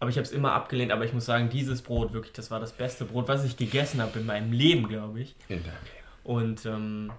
aber 0.00 0.10
ich 0.10 0.16
habe 0.16 0.24
es 0.24 0.32
immer 0.32 0.52
abgelehnt, 0.52 0.90
aber 0.90 1.04
ich 1.04 1.12
muss 1.12 1.26
sagen, 1.26 1.48
dieses 1.48 1.82
Brot 1.82 2.12
wirklich, 2.12 2.32
das 2.32 2.50
war 2.50 2.58
das 2.60 2.72
beste 2.72 3.04
Brot, 3.04 3.28
was 3.28 3.44
ich 3.44 3.56
gegessen 3.56 4.02
habe 4.02 4.18
in 4.18 4.26
meinem 4.26 4.52
Leben, 4.52 4.88
glaube 4.88 5.20
ich. 5.20 5.36
In 5.48 5.62
deinem 5.62 5.74
Leben. 5.84 6.03
Und 6.24 6.66
ähm, 6.66 7.12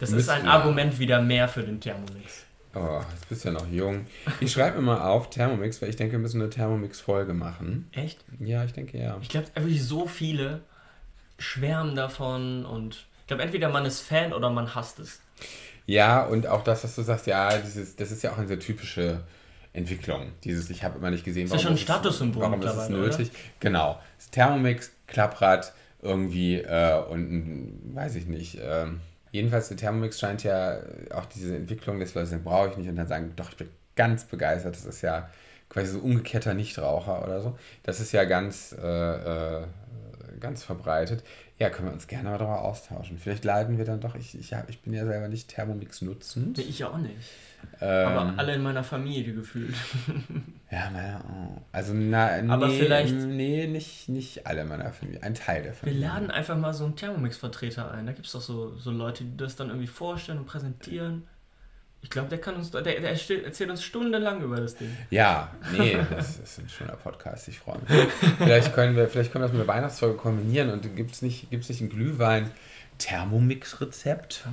das 0.00 0.12
ist 0.12 0.28
ein 0.28 0.46
Argument 0.46 0.98
wieder 0.98 1.20
mehr 1.20 1.48
für 1.48 1.62
den 1.62 1.80
Thermomix. 1.80 2.44
Oh, 2.74 3.00
jetzt 3.12 3.28
bist 3.28 3.44
du 3.44 3.48
ja 3.48 3.54
noch 3.54 3.68
jung. 3.68 4.06
Ich 4.40 4.52
schreibe 4.52 4.76
mir 4.76 4.82
mal 4.82 5.02
auf 5.02 5.28
Thermomix, 5.28 5.82
weil 5.82 5.90
ich 5.90 5.96
denke, 5.96 6.12
wir 6.12 6.18
müssen 6.18 6.40
eine 6.40 6.48
Thermomix-Folge 6.48 7.34
machen. 7.34 7.90
Echt? 7.92 8.24
Ja, 8.38 8.64
ich 8.64 8.72
denke 8.72 8.98
ja. 8.98 9.18
Ich 9.20 9.28
glaube, 9.28 9.48
wirklich 9.54 9.84
so 9.84 10.06
viele 10.06 10.62
schwärmen 11.38 11.96
davon 11.96 12.64
und 12.64 13.06
ich 13.20 13.26
glaube, 13.26 13.42
entweder 13.42 13.68
man 13.68 13.84
ist 13.84 14.00
Fan 14.00 14.32
oder 14.32 14.48
man 14.48 14.74
hasst 14.74 15.00
es. 15.00 15.20
Ja, 15.86 16.24
und 16.24 16.46
auch 16.46 16.64
das, 16.64 16.84
was 16.84 16.94
du 16.94 17.02
sagst, 17.02 17.26
ja, 17.26 17.58
dieses, 17.58 17.96
das 17.96 18.10
ist 18.10 18.22
ja 18.22 18.32
auch 18.32 18.38
eine 18.38 18.46
sehr 18.46 18.60
typische 18.60 19.24
Entwicklung. 19.72 20.32
Dieses, 20.44 20.70
ich 20.70 20.84
habe 20.84 20.98
immer 20.98 21.10
nicht 21.10 21.24
gesehen, 21.24 21.48
warum 21.48 21.56
ist 21.56 21.62
ja 21.62 21.68
schon 21.68 21.76
ein 21.76 21.78
Statussymbol. 21.78 22.42
Warum 22.42 22.62
ist 22.62 22.74
es 22.74 22.88
nötig? 22.88 23.30
Oder? 23.30 23.38
Genau. 23.60 24.00
Thermomix, 24.30 24.92
Klapprad, 25.06 25.72
irgendwie 26.02 26.56
äh, 26.56 27.00
und 27.08 27.94
weiß 27.94 28.16
ich 28.16 28.26
nicht. 28.26 28.58
Äh, 28.58 28.86
jedenfalls 29.30 29.68
der 29.68 29.76
Thermomix 29.76 30.18
scheint 30.18 30.42
ja 30.42 30.78
auch 31.14 31.26
diese 31.26 31.56
Entwicklung, 31.56 32.00
dass 32.00 32.14
Leute 32.14 32.26
sagen, 32.26 32.44
brauche 32.44 32.70
ich 32.70 32.76
nicht 32.76 32.88
und 32.88 32.96
dann 32.96 33.08
sagen, 33.08 33.32
doch, 33.36 33.50
ich 33.50 33.56
bin 33.56 33.70
ganz 33.96 34.24
begeistert. 34.24 34.74
Das 34.74 34.84
ist 34.84 35.02
ja 35.02 35.30
quasi 35.68 35.92
so 35.92 36.00
umgekehrter 36.00 36.54
Nichtraucher 36.54 37.24
oder 37.24 37.40
so. 37.40 37.56
Das 37.82 38.00
ist 38.00 38.12
ja 38.12 38.24
ganz, 38.24 38.76
äh, 38.80 39.60
äh 39.60 39.66
ganz 40.40 40.64
verbreitet. 40.64 41.22
Ja, 41.58 41.70
können 41.70 41.88
wir 41.88 41.92
uns 41.92 42.06
gerne 42.06 42.30
mal 42.30 42.38
darüber 42.38 42.62
austauschen. 42.62 43.18
Vielleicht 43.18 43.44
leiden 43.44 43.78
wir 43.78 43.84
dann 43.84 44.00
doch. 44.00 44.14
Ich, 44.14 44.36
ich, 44.38 44.54
hab, 44.54 44.68
ich 44.68 44.80
bin 44.80 44.92
ja 44.92 45.04
selber 45.04 45.28
nicht 45.28 45.48
Thermomix 45.48 46.02
nutzend. 46.02 46.58
Ich 46.58 46.84
auch 46.84 46.98
nicht. 46.98 47.14
Ähm, 47.80 48.08
aber 48.08 48.34
alle 48.38 48.54
in 48.54 48.62
meiner 48.62 48.82
Familie 48.82 49.34
gefühlt. 49.34 49.74
ja, 50.70 50.90
meine, 50.90 51.20
oh. 51.28 51.60
also 51.70 51.92
na, 51.94 52.40
nee, 52.40 52.50
aber 52.50 52.68
vielleicht, 52.68 53.14
nee, 53.14 53.66
nicht, 53.66 54.08
nicht 54.08 54.46
alle 54.46 54.62
in 54.62 54.68
meiner 54.68 54.92
Familie, 54.92 55.22
ein 55.22 55.34
Teil 55.34 55.62
der 55.62 55.74
Familie. 55.74 56.00
Wir 56.00 56.08
laden 56.08 56.30
einfach 56.30 56.56
mal 56.56 56.74
so 56.74 56.84
einen 56.84 56.96
Thermomix-Vertreter 56.96 57.92
ein. 57.92 58.06
Da 58.06 58.12
gibt 58.12 58.26
es 58.26 58.32
doch 58.32 58.40
so, 58.40 58.76
so 58.76 58.90
Leute, 58.90 59.24
die 59.24 59.36
das 59.36 59.54
dann 59.54 59.68
irgendwie 59.68 59.86
vorstellen 59.86 60.38
und 60.38 60.46
präsentieren. 60.46 61.28
Ich 62.02 62.10
glaube, 62.10 62.28
der 62.28 62.40
kann 62.40 62.56
uns, 62.56 62.72
der, 62.72 62.82
der 62.82 63.10
erzählt 63.10 63.70
uns 63.70 63.82
stundenlang 63.82 64.42
über 64.42 64.56
das 64.56 64.74
Ding. 64.74 64.90
Ja, 65.10 65.54
nee, 65.72 65.96
das 66.10 66.38
ist 66.38 66.58
ein 66.58 66.68
schöner 66.68 66.96
Podcast, 66.96 67.46
ich 67.46 67.60
freue 67.60 67.78
mich. 67.78 67.88
vielleicht 68.38 68.74
können 68.74 68.96
wir, 68.96 69.06
vielleicht 69.08 69.30
können 69.32 69.44
wir 69.44 69.46
das 69.46 69.56
mit 69.56 69.60
der 69.60 69.68
Weihnachtsfolge 69.72 70.16
kombinieren 70.16 70.70
und 70.70 70.96
gibt 70.96 71.12
es 71.12 71.22
nicht, 71.22 71.48
gibt's 71.50 71.68
nicht 71.68 71.80
ein 71.80 71.90
Glühwein-Thermomix-Rezept? 71.90 74.48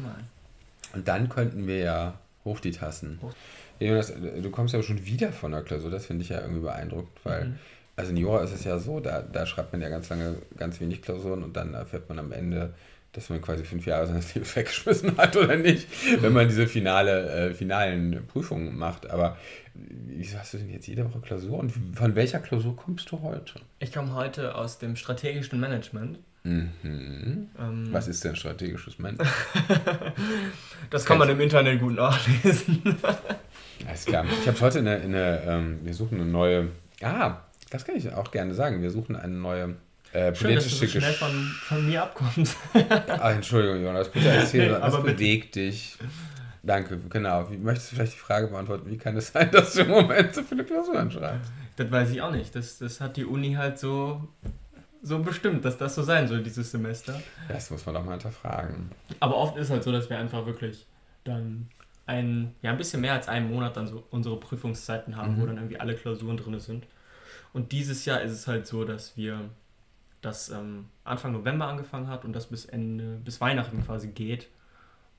Und 0.94 1.08
dann 1.08 1.28
könnten 1.28 1.66
wir 1.66 1.80
ja 1.80 2.20
Hoch 2.46 2.60
die 2.60 2.70
Tassen. 2.72 3.18
Hoch. 3.22 3.34
Jonas, 3.80 4.14
du 4.14 4.50
kommst 4.52 4.74
ja 4.74 4.84
schon 4.84 5.06
wieder 5.06 5.32
von 5.32 5.52
der 5.52 5.64
Klausur, 5.64 5.90
das 5.90 6.06
finde 6.06 6.24
ich 6.24 6.30
ja 6.30 6.42
irgendwie 6.42 6.62
beeindruckend, 6.62 7.18
weil, 7.24 7.46
mhm. 7.46 7.60
also 7.96 8.12
in 8.12 8.18
Jura 8.18 8.44
ist 8.44 8.54
es 8.54 8.64
ja 8.64 8.78
so, 8.78 9.00
da, 9.00 9.22
da 9.22 9.46
schreibt 9.46 9.72
man 9.72 9.82
ja 9.82 9.90
ganz 9.90 10.10
lange 10.10 10.36
ganz 10.58 10.80
wenig 10.82 11.02
Klausuren 11.02 11.44
und 11.44 11.56
dann 11.56 11.74
erfährt 11.74 12.10
man 12.10 12.20
am 12.20 12.32
Ende, 12.32 12.74
dass 13.14 13.30
man 13.30 13.42
quasi 13.42 13.64
fünf 13.64 13.86
Jahre 13.86 14.08
seines 14.08 14.34
Lebens 14.36 14.56
weggeschmissen 14.56 15.18
hat 15.18 15.36
oder 15.36 15.56
nicht, 15.56 15.88
wenn 16.22 16.34
man 16.34 16.48
diese 16.48 16.68
finale, 16.68 17.50
äh, 17.50 17.54
finalen 17.54 18.26
Prüfungen 18.28 18.78
macht. 18.78 19.10
Aber 19.10 19.38
wieso 19.74 20.38
hast 20.38 20.54
du 20.54 20.58
denn 20.58 20.70
jetzt 20.70 20.88
jede 20.88 21.06
Woche 21.06 21.20
Klausur 21.20 21.58
und 21.60 21.72
von 21.96 22.16
welcher 22.16 22.40
Klausur 22.40 22.76
kommst 22.76 23.12
du 23.12 23.22
heute? 23.22 23.56
Ich 23.80 23.92
komme 23.92 24.14
heute 24.14 24.56
aus 24.56 24.80
dem 24.80 24.96
strategischen 24.96 25.60
Management. 25.60 26.20
Mhm. 26.44 27.50
Ähm, 27.60 27.90
Was 27.92 28.08
ist 28.08 28.24
denn 28.24 28.36
strategisches 28.36 28.98
Management? 29.00 29.30
das 30.90 31.06
kann 31.06 31.18
man 31.18 31.30
im 31.30 31.40
Internet 31.40 31.80
gut 31.80 31.96
nachlesen. 31.96 32.82
Alles 33.88 34.06
klar. 34.06 34.26
Ich 34.42 34.48
habe 34.48 34.60
heute 34.62 34.80
eine, 34.80 34.96
eine 34.96 35.42
ähm, 35.46 35.80
wir 35.84 35.94
suchen 35.94 36.22
eine 36.22 36.30
neue, 36.30 36.68
ah, 37.02 37.42
das 37.70 37.86
kann 37.86 37.96
ich 37.96 38.12
auch 38.14 38.32
gerne 38.32 38.54
sagen, 38.54 38.82
wir 38.82 38.92
suchen 38.92 39.16
eine 39.16 39.36
neue 39.36 39.76
äh, 40.14 40.34
Schön, 40.34 40.56
dass 40.56 40.68
du 40.68 40.76
so 40.76 40.88
schnell 40.88 41.14
von, 41.14 41.32
von 41.64 41.88
mir 41.88 42.04
abkommst. 42.04 42.58
ah, 43.08 43.32
Entschuldigung, 43.32 43.84
Jonas, 43.84 44.10
bitte 44.10 44.30
erzähl, 44.30 44.72
nee, 44.72 44.78
was 44.80 45.02
bewegt 45.04 45.56
dich? 45.56 45.98
Danke, 46.64 47.00
genau. 47.10 47.50
Wie, 47.50 47.58
möchtest 47.58 47.92
du 47.92 47.96
vielleicht 47.96 48.14
die 48.14 48.20
Frage 48.20 48.48
beantworten, 48.48 48.90
wie 48.90 48.98
kann 48.98 49.16
es 49.18 49.28
sein, 49.34 49.50
dass 49.52 49.74
du 49.74 49.82
im 49.82 49.90
Moment 49.90 50.34
so 50.34 50.44
viele 50.44 50.64
Klausuren 50.64 51.12
schreibst? 51.12 51.52
Das 51.76 51.90
weiß 51.90 52.12
ich 52.12 52.22
auch 52.22 52.32
nicht. 52.32 52.54
Das, 52.56 52.80
das 52.80 53.00
hat 53.00 53.18
die 53.18 53.26
Uni 53.26 53.54
halt 53.54 53.80
so 53.80 54.28
so 55.02 55.20
bestimmt, 55.20 55.64
dass 55.64 55.78
das 55.78 55.96
so 55.96 56.04
sein 56.04 56.28
soll 56.28 56.44
dieses 56.44 56.72
Semester. 56.72 57.22
Das 57.48 57.72
muss 57.72 57.86
man 57.86 57.96
doch 57.96 58.04
mal 58.04 58.12
hinterfragen. 58.12 58.92
Aber 59.20 59.38
oft 59.38 59.58
ist 59.58 59.70
halt 59.70 59.84
so, 59.84 59.92
dass 59.92 60.10
wir 60.10 60.18
einfach 60.18 60.46
wirklich 60.46 60.86
dann 61.24 61.70
ein, 62.06 62.56
ja, 62.62 62.72
ein 62.72 62.78
bisschen 62.78 63.02
mehr 63.02 63.14
als 63.14 63.28
einen 63.28 63.50
Monat 63.50 63.78
dann 63.78 63.88
so 63.88 64.04
unsere 64.10 64.40
Prüfungszeiten 64.40 65.16
haben, 65.16 65.36
mhm. 65.36 65.42
wo 65.42 65.46
dann 65.46 65.58
irgendwie 65.58 65.80
alle 65.80 65.96
Klausuren 65.96 66.38
drin 66.38 66.60
sind. 66.60 66.86
Und 67.54 67.72
dieses 67.72 68.06
Jahr 68.06 68.22
ist 68.22 68.32
es 68.32 68.48
halt 68.48 68.68
so, 68.68 68.84
dass 68.84 69.16
wir 69.16 69.50
das 70.22 70.50
ähm, 70.50 70.88
Anfang 71.04 71.32
November 71.32 71.68
angefangen 71.68 72.08
hat 72.08 72.26
und 72.26 72.34
das 72.34 72.48
bis 72.48 72.66
Ende, 72.66 73.20
bis 73.24 73.40
Weihnachten 73.42 73.84
quasi 73.86 74.10
geht. 74.10 74.50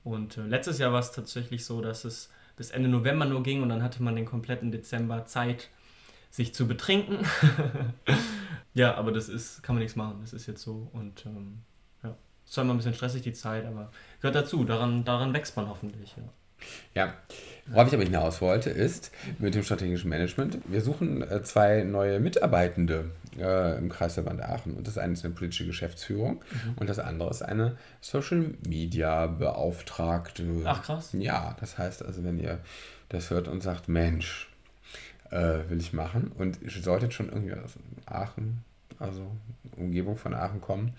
Und 0.03 0.37
äh, 0.37 0.41
letztes 0.41 0.79
Jahr 0.79 0.93
war 0.93 0.99
es 0.99 1.11
tatsächlich 1.11 1.65
so, 1.65 1.81
dass 1.81 2.05
es 2.05 2.31
bis 2.55 2.71
Ende 2.71 2.89
November 2.89 3.25
nur 3.25 3.43
ging 3.43 3.61
und 3.63 3.69
dann 3.69 3.83
hatte 3.83 4.03
man 4.03 4.15
den 4.15 4.25
kompletten 4.25 4.71
Dezember 4.71 5.25
Zeit, 5.25 5.69
sich 6.29 6.53
zu 6.53 6.67
betrinken. 6.67 7.19
ja, 8.73 8.95
aber 8.95 9.11
das 9.11 9.29
ist, 9.29 9.63
kann 9.63 9.75
man 9.75 9.81
nichts 9.81 9.97
machen. 9.97 10.19
Das 10.21 10.33
ist 10.33 10.47
jetzt 10.47 10.61
so 10.61 10.89
und 10.93 11.25
ähm, 11.25 11.63
ja. 12.03 12.15
ist 12.45 12.53
zwar 12.53 12.63
immer 12.63 12.73
ein 12.73 12.77
bisschen 12.77 12.93
stressig 12.93 13.21
die 13.21 13.33
Zeit, 13.33 13.65
aber 13.65 13.91
gehört 14.21 14.35
dazu. 14.35 14.63
Daran, 14.63 15.03
daran 15.03 15.33
wächst 15.33 15.57
man 15.57 15.67
hoffentlich. 15.67 16.15
Ja. 16.15 16.23
ja. 16.93 17.13
Worauf 17.67 17.87
ich 17.87 17.93
aber 17.93 18.03
hinaus 18.03 18.41
wollte, 18.41 18.69
ist 18.69 19.11
mit 19.39 19.55
dem 19.55 19.63
strategischen 19.63 20.09
Management, 20.09 20.57
wir 20.65 20.81
suchen 20.81 21.21
äh, 21.21 21.43
zwei 21.43 21.83
neue 21.83 22.19
Mitarbeitende 22.19 23.11
äh, 23.39 23.77
im 23.77 23.89
Kreisverband 23.89 24.41
Aachen. 24.41 24.75
Und 24.75 24.87
das 24.87 24.97
eine 24.97 25.13
ist 25.13 25.23
eine 25.23 25.33
politische 25.33 25.65
Geschäftsführung 25.65 26.43
mhm. 26.51 26.73
und 26.77 26.89
das 26.89 26.99
andere 26.99 27.29
ist 27.29 27.41
eine 27.41 27.77
Social 28.01 28.55
Media 28.67 29.27
Beauftragte. 29.27 30.43
Ach 30.65 30.83
krass. 30.83 31.09
Ja, 31.13 31.55
das 31.59 31.77
heißt 31.77 32.03
also, 32.03 32.23
wenn 32.23 32.39
ihr 32.39 32.59
das 33.09 33.29
hört 33.29 33.47
und 33.47 33.61
sagt, 33.61 33.87
Mensch, 33.87 34.49
äh, 35.29 35.59
will 35.69 35.79
ich 35.79 35.93
machen 35.93 36.31
und 36.37 36.61
ihr 36.61 36.69
solltet 36.69 37.13
schon 37.13 37.29
irgendwie 37.29 37.53
aus 37.53 37.77
Aachen, 38.05 38.63
also 39.01 39.31
Umgebung 39.77 40.17
von 40.17 40.33
Aachen 40.33 40.61
kommen, 40.61 40.93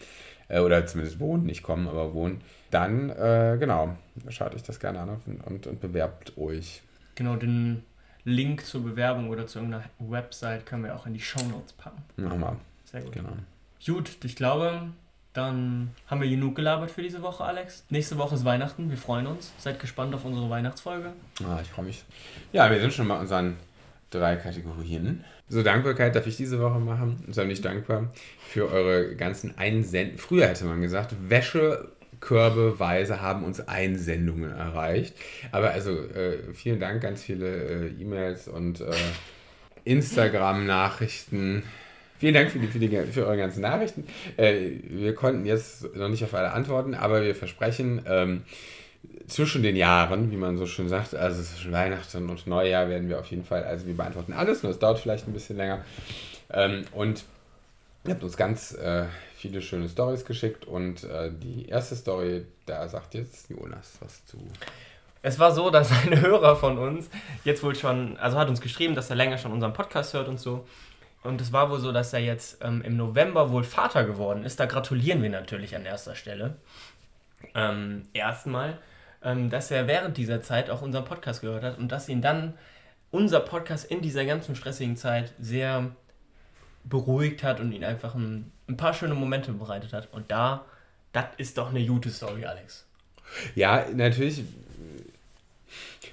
äh, 0.48 0.60
oder 0.60 0.86
zumindest 0.86 1.20
wohnen, 1.20 1.44
nicht 1.44 1.62
kommen, 1.62 1.88
aber 1.88 2.12
wohnen, 2.14 2.40
dann, 2.70 3.10
äh, 3.10 3.56
genau, 3.58 3.96
schaut 4.28 4.54
euch 4.54 4.62
das 4.62 4.80
gerne 4.80 5.00
an 5.00 5.20
und, 5.26 5.44
und, 5.46 5.66
und 5.66 5.80
bewerbt 5.80 6.36
euch. 6.36 6.82
Genau, 7.14 7.36
den 7.36 7.84
Link 8.24 8.64
zur 8.64 8.82
Bewerbung 8.82 9.30
oder 9.30 9.46
zu 9.46 9.58
irgendeiner 9.58 9.84
Website 9.98 10.66
können 10.66 10.84
wir 10.84 10.94
auch 10.94 11.06
in 11.06 11.14
die 11.14 11.20
Show 11.20 11.42
Notes 11.44 11.72
packen. 11.72 12.02
Nochmal. 12.16 12.56
Sehr 12.84 13.02
gut. 13.02 13.12
Genau. 13.12 13.32
Gut, 13.84 14.24
ich 14.24 14.36
glaube, 14.36 14.90
dann 15.32 15.90
haben 16.06 16.20
wir 16.20 16.28
genug 16.28 16.54
gelabert 16.54 16.90
für 16.90 17.02
diese 17.02 17.22
Woche, 17.22 17.44
Alex. 17.44 17.84
Nächste 17.90 18.18
Woche 18.18 18.34
ist 18.34 18.44
Weihnachten. 18.44 18.90
Wir 18.90 18.98
freuen 18.98 19.26
uns. 19.26 19.52
Seid 19.58 19.80
gespannt 19.80 20.14
auf 20.14 20.24
unsere 20.24 20.48
Weihnachtsfolge. 20.50 21.12
Ah, 21.44 21.58
ich 21.60 21.68
freue 21.68 21.86
mich. 21.86 22.04
Ja, 22.52 22.70
wir 22.70 22.80
sind 22.80 22.92
schon 22.92 23.06
mal 23.06 23.18
unseren 23.18 23.56
drei 24.14 24.36
Kategorien. 24.36 25.24
So, 25.48 25.62
Dankbarkeit 25.62 26.14
darf 26.14 26.26
ich 26.26 26.36
diese 26.36 26.60
Woche 26.60 26.78
machen. 26.78 27.24
Bin 27.26 27.48
nicht 27.48 27.64
dankbar 27.64 28.10
für 28.48 28.70
eure 28.70 29.16
ganzen 29.16 29.58
Einsenden. 29.58 30.18
Früher 30.18 30.46
hätte 30.46 30.64
man 30.64 30.80
gesagt, 30.80 31.14
Wäschekörbeweise 31.28 33.20
haben 33.20 33.44
uns 33.44 33.60
Einsendungen 33.66 34.50
erreicht. 34.50 35.14
Aber 35.50 35.70
also 35.70 35.90
äh, 35.90 36.54
vielen 36.54 36.80
Dank, 36.80 37.02
ganz 37.02 37.22
viele 37.22 37.48
äh, 37.48 37.88
E-Mails 38.00 38.48
und 38.48 38.80
äh, 38.80 38.92
Instagram-Nachrichten. 39.84 41.64
Vielen 42.18 42.34
Dank 42.34 42.50
für, 42.52 42.60
die, 42.60 42.68
für, 42.68 42.78
die, 42.78 42.88
für 43.12 43.26
eure 43.26 43.36
ganzen 43.36 43.62
Nachrichten. 43.62 44.04
Äh, 44.36 44.70
wir 44.88 45.14
konnten 45.14 45.44
jetzt 45.44 45.94
noch 45.96 46.08
nicht 46.08 46.22
auf 46.22 46.32
alle 46.34 46.52
antworten, 46.52 46.94
aber 46.94 47.22
wir 47.22 47.34
versprechen, 47.34 48.00
ähm, 48.06 48.42
zwischen 49.26 49.62
den 49.62 49.76
Jahren, 49.76 50.30
wie 50.30 50.36
man 50.36 50.58
so 50.58 50.66
schön 50.66 50.88
sagt, 50.88 51.14
also 51.14 51.42
zwischen 51.42 51.72
Weihnachten 51.72 52.28
und 52.28 52.46
Neujahr 52.46 52.88
werden 52.88 53.08
wir 53.08 53.18
auf 53.18 53.26
jeden 53.26 53.44
Fall, 53.44 53.64
also 53.64 53.86
wir 53.86 53.96
beantworten 53.96 54.32
alles, 54.32 54.62
nur 54.62 54.72
es 54.72 54.78
dauert 54.78 54.98
vielleicht 54.98 55.26
ein 55.26 55.32
bisschen 55.32 55.56
länger. 55.56 55.84
Ähm, 56.50 56.84
und 56.92 57.24
ihr 58.04 58.14
habt 58.14 58.22
uns 58.22 58.36
ganz 58.36 58.74
äh, 58.74 59.06
viele 59.34 59.62
schöne 59.62 59.88
Stories 59.88 60.24
geschickt 60.24 60.66
und 60.66 61.04
äh, 61.04 61.30
die 61.32 61.66
erste 61.68 61.96
Story, 61.96 62.44
da 62.66 62.88
sagt 62.88 63.14
jetzt 63.14 63.50
Jonas 63.50 63.98
was 64.00 64.24
zu. 64.26 64.38
Es 65.22 65.38
war 65.38 65.52
so, 65.52 65.70
dass 65.70 65.90
ein 66.06 66.20
Hörer 66.20 66.56
von 66.56 66.78
uns 66.78 67.08
jetzt 67.44 67.62
wohl 67.62 67.74
schon, 67.74 68.16
also 68.18 68.38
hat 68.38 68.48
uns 68.48 68.60
geschrieben, 68.60 68.94
dass 68.94 69.10
er 69.10 69.16
länger 69.16 69.38
schon 69.38 69.52
unseren 69.52 69.72
Podcast 69.72 70.14
hört 70.14 70.28
und 70.28 70.38
so. 70.38 70.66
Und 71.24 71.40
es 71.40 71.52
war 71.52 71.70
wohl 71.70 71.78
so, 71.78 71.92
dass 71.92 72.12
er 72.12 72.18
jetzt 72.18 72.58
ähm, 72.64 72.82
im 72.82 72.96
November 72.96 73.52
wohl 73.52 73.62
Vater 73.62 74.04
geworden 74.04 74.44
ist. 74.44 74.58
Da 74.58 74.66
gratulieren 74.66 75.22
wir 75.22 75.30
natürlich 75.30 75.76
an 75.76 75.84
erster 75.84 76.16
Stelle. 76.16 76.56
Ähm, 77.54 78.08
erstmal 78.12 78.78
ähm, 79.24 79.50
dass 79.50 79.70
er 79.70 79.86
während 79.86 80.16
dieser 80.16 80.42
Zeit 80.42 80.70
auch 80.70 80.82
unseren 80.82 81.04
Podcast 81.04 81.40
gehört 81.40 81.64
hat 81.64 81.78
und 81.78 81.90
dass 81.90 82.08
ihn 82.08 82.22
dann 82.22 82.54
unser 83.10 83.40
Podcast 83.40 83.90
in 83.90 84.00
dieser 84.00 84.24
ganzen 84.24 84.56
stressigen 84.56 84.96
Zeit 84.96 85.32
sehr 85.38 85.94
beruhigt 86.84 87.42
hat 87.42 87.60
und 87.60 87.72
ihn 87.72 87.84
einfach 87.84 88.14
ein, 88.14 88.50
ein 88.68 88.76
paar 88.76 88.94
schöne 88.94 89.14
Momente 89.14 89.52
bereitet 89.52 89.92
hat. 89.92 90.08
Und 90.12 90.30
da, 90.30 90.64
das 91.12 91.26
ist 91.36 91.58
doch 91.58 91.70
eine 91.70 91.84
gute 91.86 92.10
Story, 92.10 92.44
Alex. 92.44 92.86
Ja, 93.54 93.86
natürlich 93.94 94.42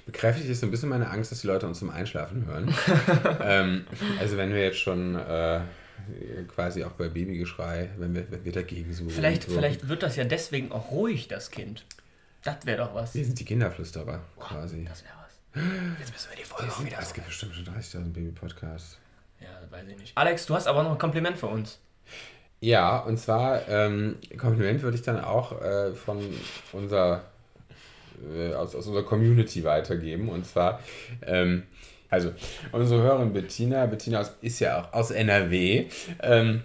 bekräftigt 0.06 0.48
es 0.50 0.60
so 0.60 0.66
ein 0.66 0.70
bisschen 0.70 0.88
meine 0.88 1.08
Angst, 1.10 1.30
dass 1.30 1.40
die 1.40 1.46
Leute 1.46 1.66
uns 1.66 1.78
zum 1.78 1.90
Einschlafen 1.90 2.46
hören. 2.46 2.74
ähm, 3.42 3.86
also 4.18 4.36
wenn 4.36 4.52
wir 4.52 4.62
jetzt 4.62 4.78
schon 4.78 5.16
äh, 5.16 5.60
quasi 6.48 6.84
auch 6.84 6.92
bei 6.92 7.08
Babygeschrei, 7.08 7.90
wenn 7.98 8.14
wir, 8.14 8.30
wenn 8.30 8.44
wir 8.44 8.52
dagegen 8.52 8.92
suchen. 8.92 9.10
Vielleicht, 9.10 9.44
vielleicht 9.44 9.88
wird 9.88 10.02
das 10.02 10.16
ja 10.16 10.24
deswegen 10.24 10.72
auch 10.72 10.90
ruhig, 10.90 11.28
das 11.28 11.50
Kind. 11.50 11.84
Das 12.42 12.64
wäre 12.64 12.78
doch 12.78 12.94
was. 12.94 13.14
Wir 13.14 13.24
sind 13.24 13.38
die 13.38 13.44
Kinderflüsterer 13.44 14.20
quasi. 14.38 14.84
Das 14.84 15.04
wäre 15.04 15.14
was. 15.22 15.62
Jetzt 15.98 16.12
müssen 16.12 16.30
wir 16.30 16.36
die 16.36 16.44
Folge 16.44 16.72
auch 16.72 16.84
wieder. 16.84 16.98
Es 17.00 17.12
gibt 17.12 17.26
bestimmt 17.26 17.54
schon 17.54 17.64
30.000 17.64 18.12
Baby-Podcasts. 18.12 18.98
Ja, 19.40 19.48
weiß 19.70 19.86
ich 19.88 19.96
nicht. 19.98 20.16
Alex, 20.16 20.46
du 20.46 20.54
hast 20.54 20.66
aber 20.66 20.82
noch 20.82 20.92
ein 20.92 20.98
Kompliment 20.98 21.36
für 21.36 21.48
uns. 21.48 21.78
Ja, 22.60 22.98
und 22.98 23.18
zwar, 23.18 23.66
ähm, 23.68 24.16
Kompliment 24.36 24.82
würde 24.82 24.96
ich 24.96 25.02
dann 25.02 25.18
auch 25.22 25.60
äh, 25.62 25.92
von 25.94 26.18
unserer, 26.72 27.24
äh, 28.34 28.52
aus, 28.52 28.74
aus 28.74 28.86
unserer 28.86 29.04
Community 29.04 29.64
weitergeben. 29.64 30.28
Und 30.28 30.46
zwar, 30.46 30.80
ähm, 31.26 31.62
also 32.10 32.32
unsere 32.72 33.02
Hörerin 33.02 33.32
Bettina, 33.32 33.86
Bettina 33.86 34.28
ist 34.42 34.60
ja 34.60 34.82
auch 34.82 34.92
aus 34.92 35.10
NRW, 35.10 35.86
ähm, 36.22 36.62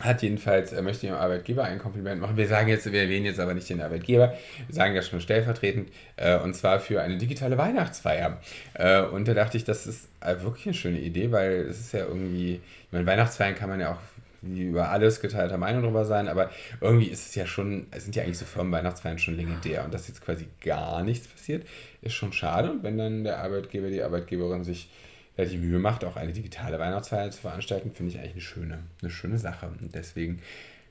hat 0.00 0.22
jedenfalls, 0.22 0.72
er 0.72 0.82
möchte 0.82 1.06
ihrem 1.06 1.16
Arbeitgeber 1.16 1.64
ein 1.64 1.78
Kompliment 1.78 2.20
machen. 2.20 2.36
Wir 2.36 2.48
sagen 2.48 2.68
jetzt, 2.68 2.90
wir 2.90 3.00
erwähnen 3.00 3.24
jetzt 3.24 3.40
aber 3.40 3.54
nicht 3.54 3.68
den 3.70 3.80
Arbeitgeber, 3.80 4.34
wir 4.66 4.74
sagen 4.74 4.94
das 4.94 5.08
schon 5.08 5.20
stellvertretend, 5.22 5.90
äh, 6.16 6.38
und 6.38 6.54
zwar 6.54 6.80
für 6.80 7.00
eine 7.00 7.16
digitale 7.16 7.56
Weihnachtsfeier. 7.56 8.38
Äh, 8.74 9.02
und 9.02 9.26
da 9.26 9.32
dachte 9.32 9.56
ich, 9.56 9.64
das 9.64 9.86
ist 9.86 10.08
äh, 10.20 10.42
wirklich 10.42 10.66
eine 10.66 10.74
schöne 10.74 10.98
Idee, 10.98 11.32
weil 11.32 11.60
es 11.62 11.80
ist 11.80 11.92
ja 11.92 12.00
irgendwie, 12.00 12.54
ich 12.56 12.92
meine, 12.92 13.06
Weihnachtsfeiern 13.06 13.54
kann 13.54 13.70
man 13.70 13.80
ja 13.80 13.92
auch 13.92 13.98
über 14.42 14.90
alles 14.90 15.20
geteilter 15.20 15.56
Meinung 15.56 15.82
drüber 15.82 16.04
sein, 16.04 16.28
aber 16.28 16.50
irgendwie 16.80 17.06
ist 17.06 17.28
es 17.28 17.34
ja 17.34 17.46
schon, 17.46 17.86
es 17.90 18.04
sind 18.04 18.14
ja 18.14 18.22
eigentlich 18.22 18.38
so 18.38 18.44
Firmenweihnachtsfeiern 18.44 19.18
schon 19.18 19.36
legendär 19.36 19.84
und 19.84 19.94
dass 19.94 20.08
jetzt 20.08 20.22
quasi 20.22 20.46
gar 20.60 21.02
nichts 21.02 21.26
passiert, 21.26 21.66
ist 22.02 22.14
schon 22.14 22.32
schade. 22.32 22.70
Und 22.70 22.82
wenn 22.82 22.98
dann 22.98 23.24
der 23.24 23.38
Arbeitgeber, 23.38 23.88
die 23.88 24.02
Arbeitgeberin 24.02 24.62
sich 24.62 24.88
der 25.36 25.46
die 25.46 25.58
Mühe 25.58 25.78
macht, 25.78 26.04
auch 26.04 26.16
eine 26.16 26.32
digitale 26.32 26.78
Weihnachtsfeier 26.78 27.30
zu 27.30 27.40
veranstalten, 27.40 27.92
finde 27.92 28.12
ich 28.12 28.18
eigentlich 28.18 28.32
eine 28.32 28.40
schöne, 28.40 28.78
eine 29.02 29.10
schöne 29.10 29.38
Sache. 29.38 29.66
Und 29.66 29.94
deswegen 29.94 30.40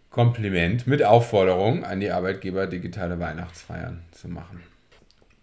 Kompliment 0.10 0.88
mit 0.88 1.04
Aufforderung 1.04 1.84
an 1.84 2.00
die 2.00 2.12
Arbeitgeber, 2.12 2.68
digitale 2.68 3.20
Weihnachtsfeiern 3.20 4.02
zu 4.12 4.30
machen. 4.30 4.64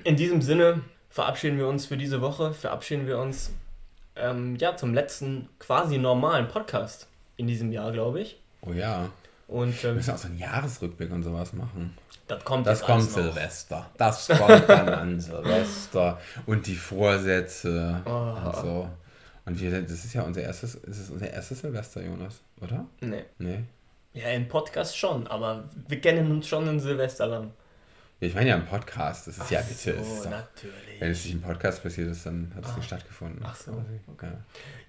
In 0.04 0.16
diesem 0.16 0.40
Sinne 0.40 0.82
verabschieden 1.10 1.58
wir 1.58 1.68
uns 1.68 1.86
für 1.86 1.96
diese 1.96 2.20
Woche, 2.20 2.54
verabschieden 2.54 3.06
wir 3.06 3.18
uns 3.18 3.52
ähm, 4.16 4.56
ja, 4.56 4.76
zum 4.76 4.94
letzten 4.94 5.48
quasi 5.58 5.98
normalen 5.98 6.48
Podcast 6.48 7.08
in 7.36 7.46
diesem 7.46 7.70
Jahr, 7.72 7.92
glaube 7.92 8.20
ich. 8.20 8.40
Oh 8.62 8.72
ja. 8.72 9.10
Und, 9.52 9.68
ähm, 9.68 9.82
wir 9.82 9.92
müssen 9.94 10.14
auch 10.14 10.18
so 10.18 10.28
einen 10.28 10.38
Jahresrückblick 10.38 11.12
und 11.12 11.22
sowas 11.22 11.52
machen. 11.52 11.96
Das 12.26 12.44
kommt, 12.44 12.66
das 12.66 12.80
kommt 12.80 13.02
Silvester. 13.02 13.90
Das 13.98 14.28
kommt 14.28 14.68
dann 14.68 14.88
an 14.88 15.20
Silvester. 15.20 16.18
Und 16.46 16.66
die 16.66 16.76
Vorsätze 16.76 18.00
oh. 18.06 18.46
und 18.46 18.56
so. 18.56 18.88
Und 19.44 19.60
wir, 19.60 19.82
das 19.82 20.04
ist 20.04 20.14
ja 20.14 20.22
unser 20.22 20.42
erstes, 20.42 20.76
ist 20.76 20.98
es 20.98 21.10
unser 21.10 21.30
erstes 21.30 21.60
Silvester, 21.60 22.02
Jonas, 22.02 22.40
oder? 22.60 22.86
Nee. 23.00 23.24
Nee. 23.38 23.64
Ja, 24.14 24.28
im 24.28 24.48
Podcast 24.48 24.96
schon, 24.96 25.26
aber 25.26 25.68
wir 25.88 26.00
kennen 26.00 26.30
uns 26.30 26.46
schon 26.46 26.66
in 26.68 26.80
Silvester 26.80 27.26
lang. 27.26 27.52
Ich 28.20 28.34
meine 28.34 28.50
ja 28.50 28.56
im 28.56 28.66
Podcast, 28.66 29.26
das 29.26 29.36
ist 29.36 29.42
Ach 29.46 29.50
ja 29.50 29.60
bitte. 29.60 29.96
So, 29.96 30.12
ist 30.12 30.24
doch, 30.24 30.30
natürlich. 30.30 31.00
Wenn 31.00 31.10
es 31.10 31.24
nicht 31.24 31.34
im 31.34 31.42
Podcast 31.42 31.82
passiert 31.82 32.08
ist, 32.08 32.24
dann 32.24 32.52
hat 32.54 32.64
es 32.64 32.70
ah. 32.70 32.76
nicht 32.76 32.86
stattgefunden. 32.86 33.42
Ach 33.44 33.56
so. 33.56 33.84
Okay. 34.12 34.30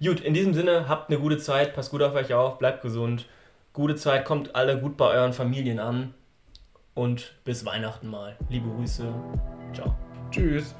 Gut, 0.00 0.20
in 0.20 0.34
diesem 0.34 0.54
Sinne, 0.54 0.88
habt 0.88 1.10
eine 1.10 1.18
gute 1.18 1.38
Zeit, 1.38 1.74
passt 1.74 1.90
gut 1.90 2.02
auf 2.02 2.14
euch 2.14 2.32
auf, 2.32 2.58
bleibt 2.58 2.82
gesund. 2.82 3.26
Gute 3.74 3.96
Zeit, 3.96 4.24
kommt 4.24 4.54
alle 4.54 4.80
gut 4.80 4.96
bei 4.96 5.06
euren 5.06 5.32
Familien 5.32 5.80
an 5.80 6.14
und 6.94 7.34
bis 7.42 7.66
Weihnachten 7.66 8.06
mal. 8.06 8.36
Liebe 8.48 8.68
Grüße. 8.68 9.12
Ciao. 9.72 9.96
Tschüss. 10.30 10.76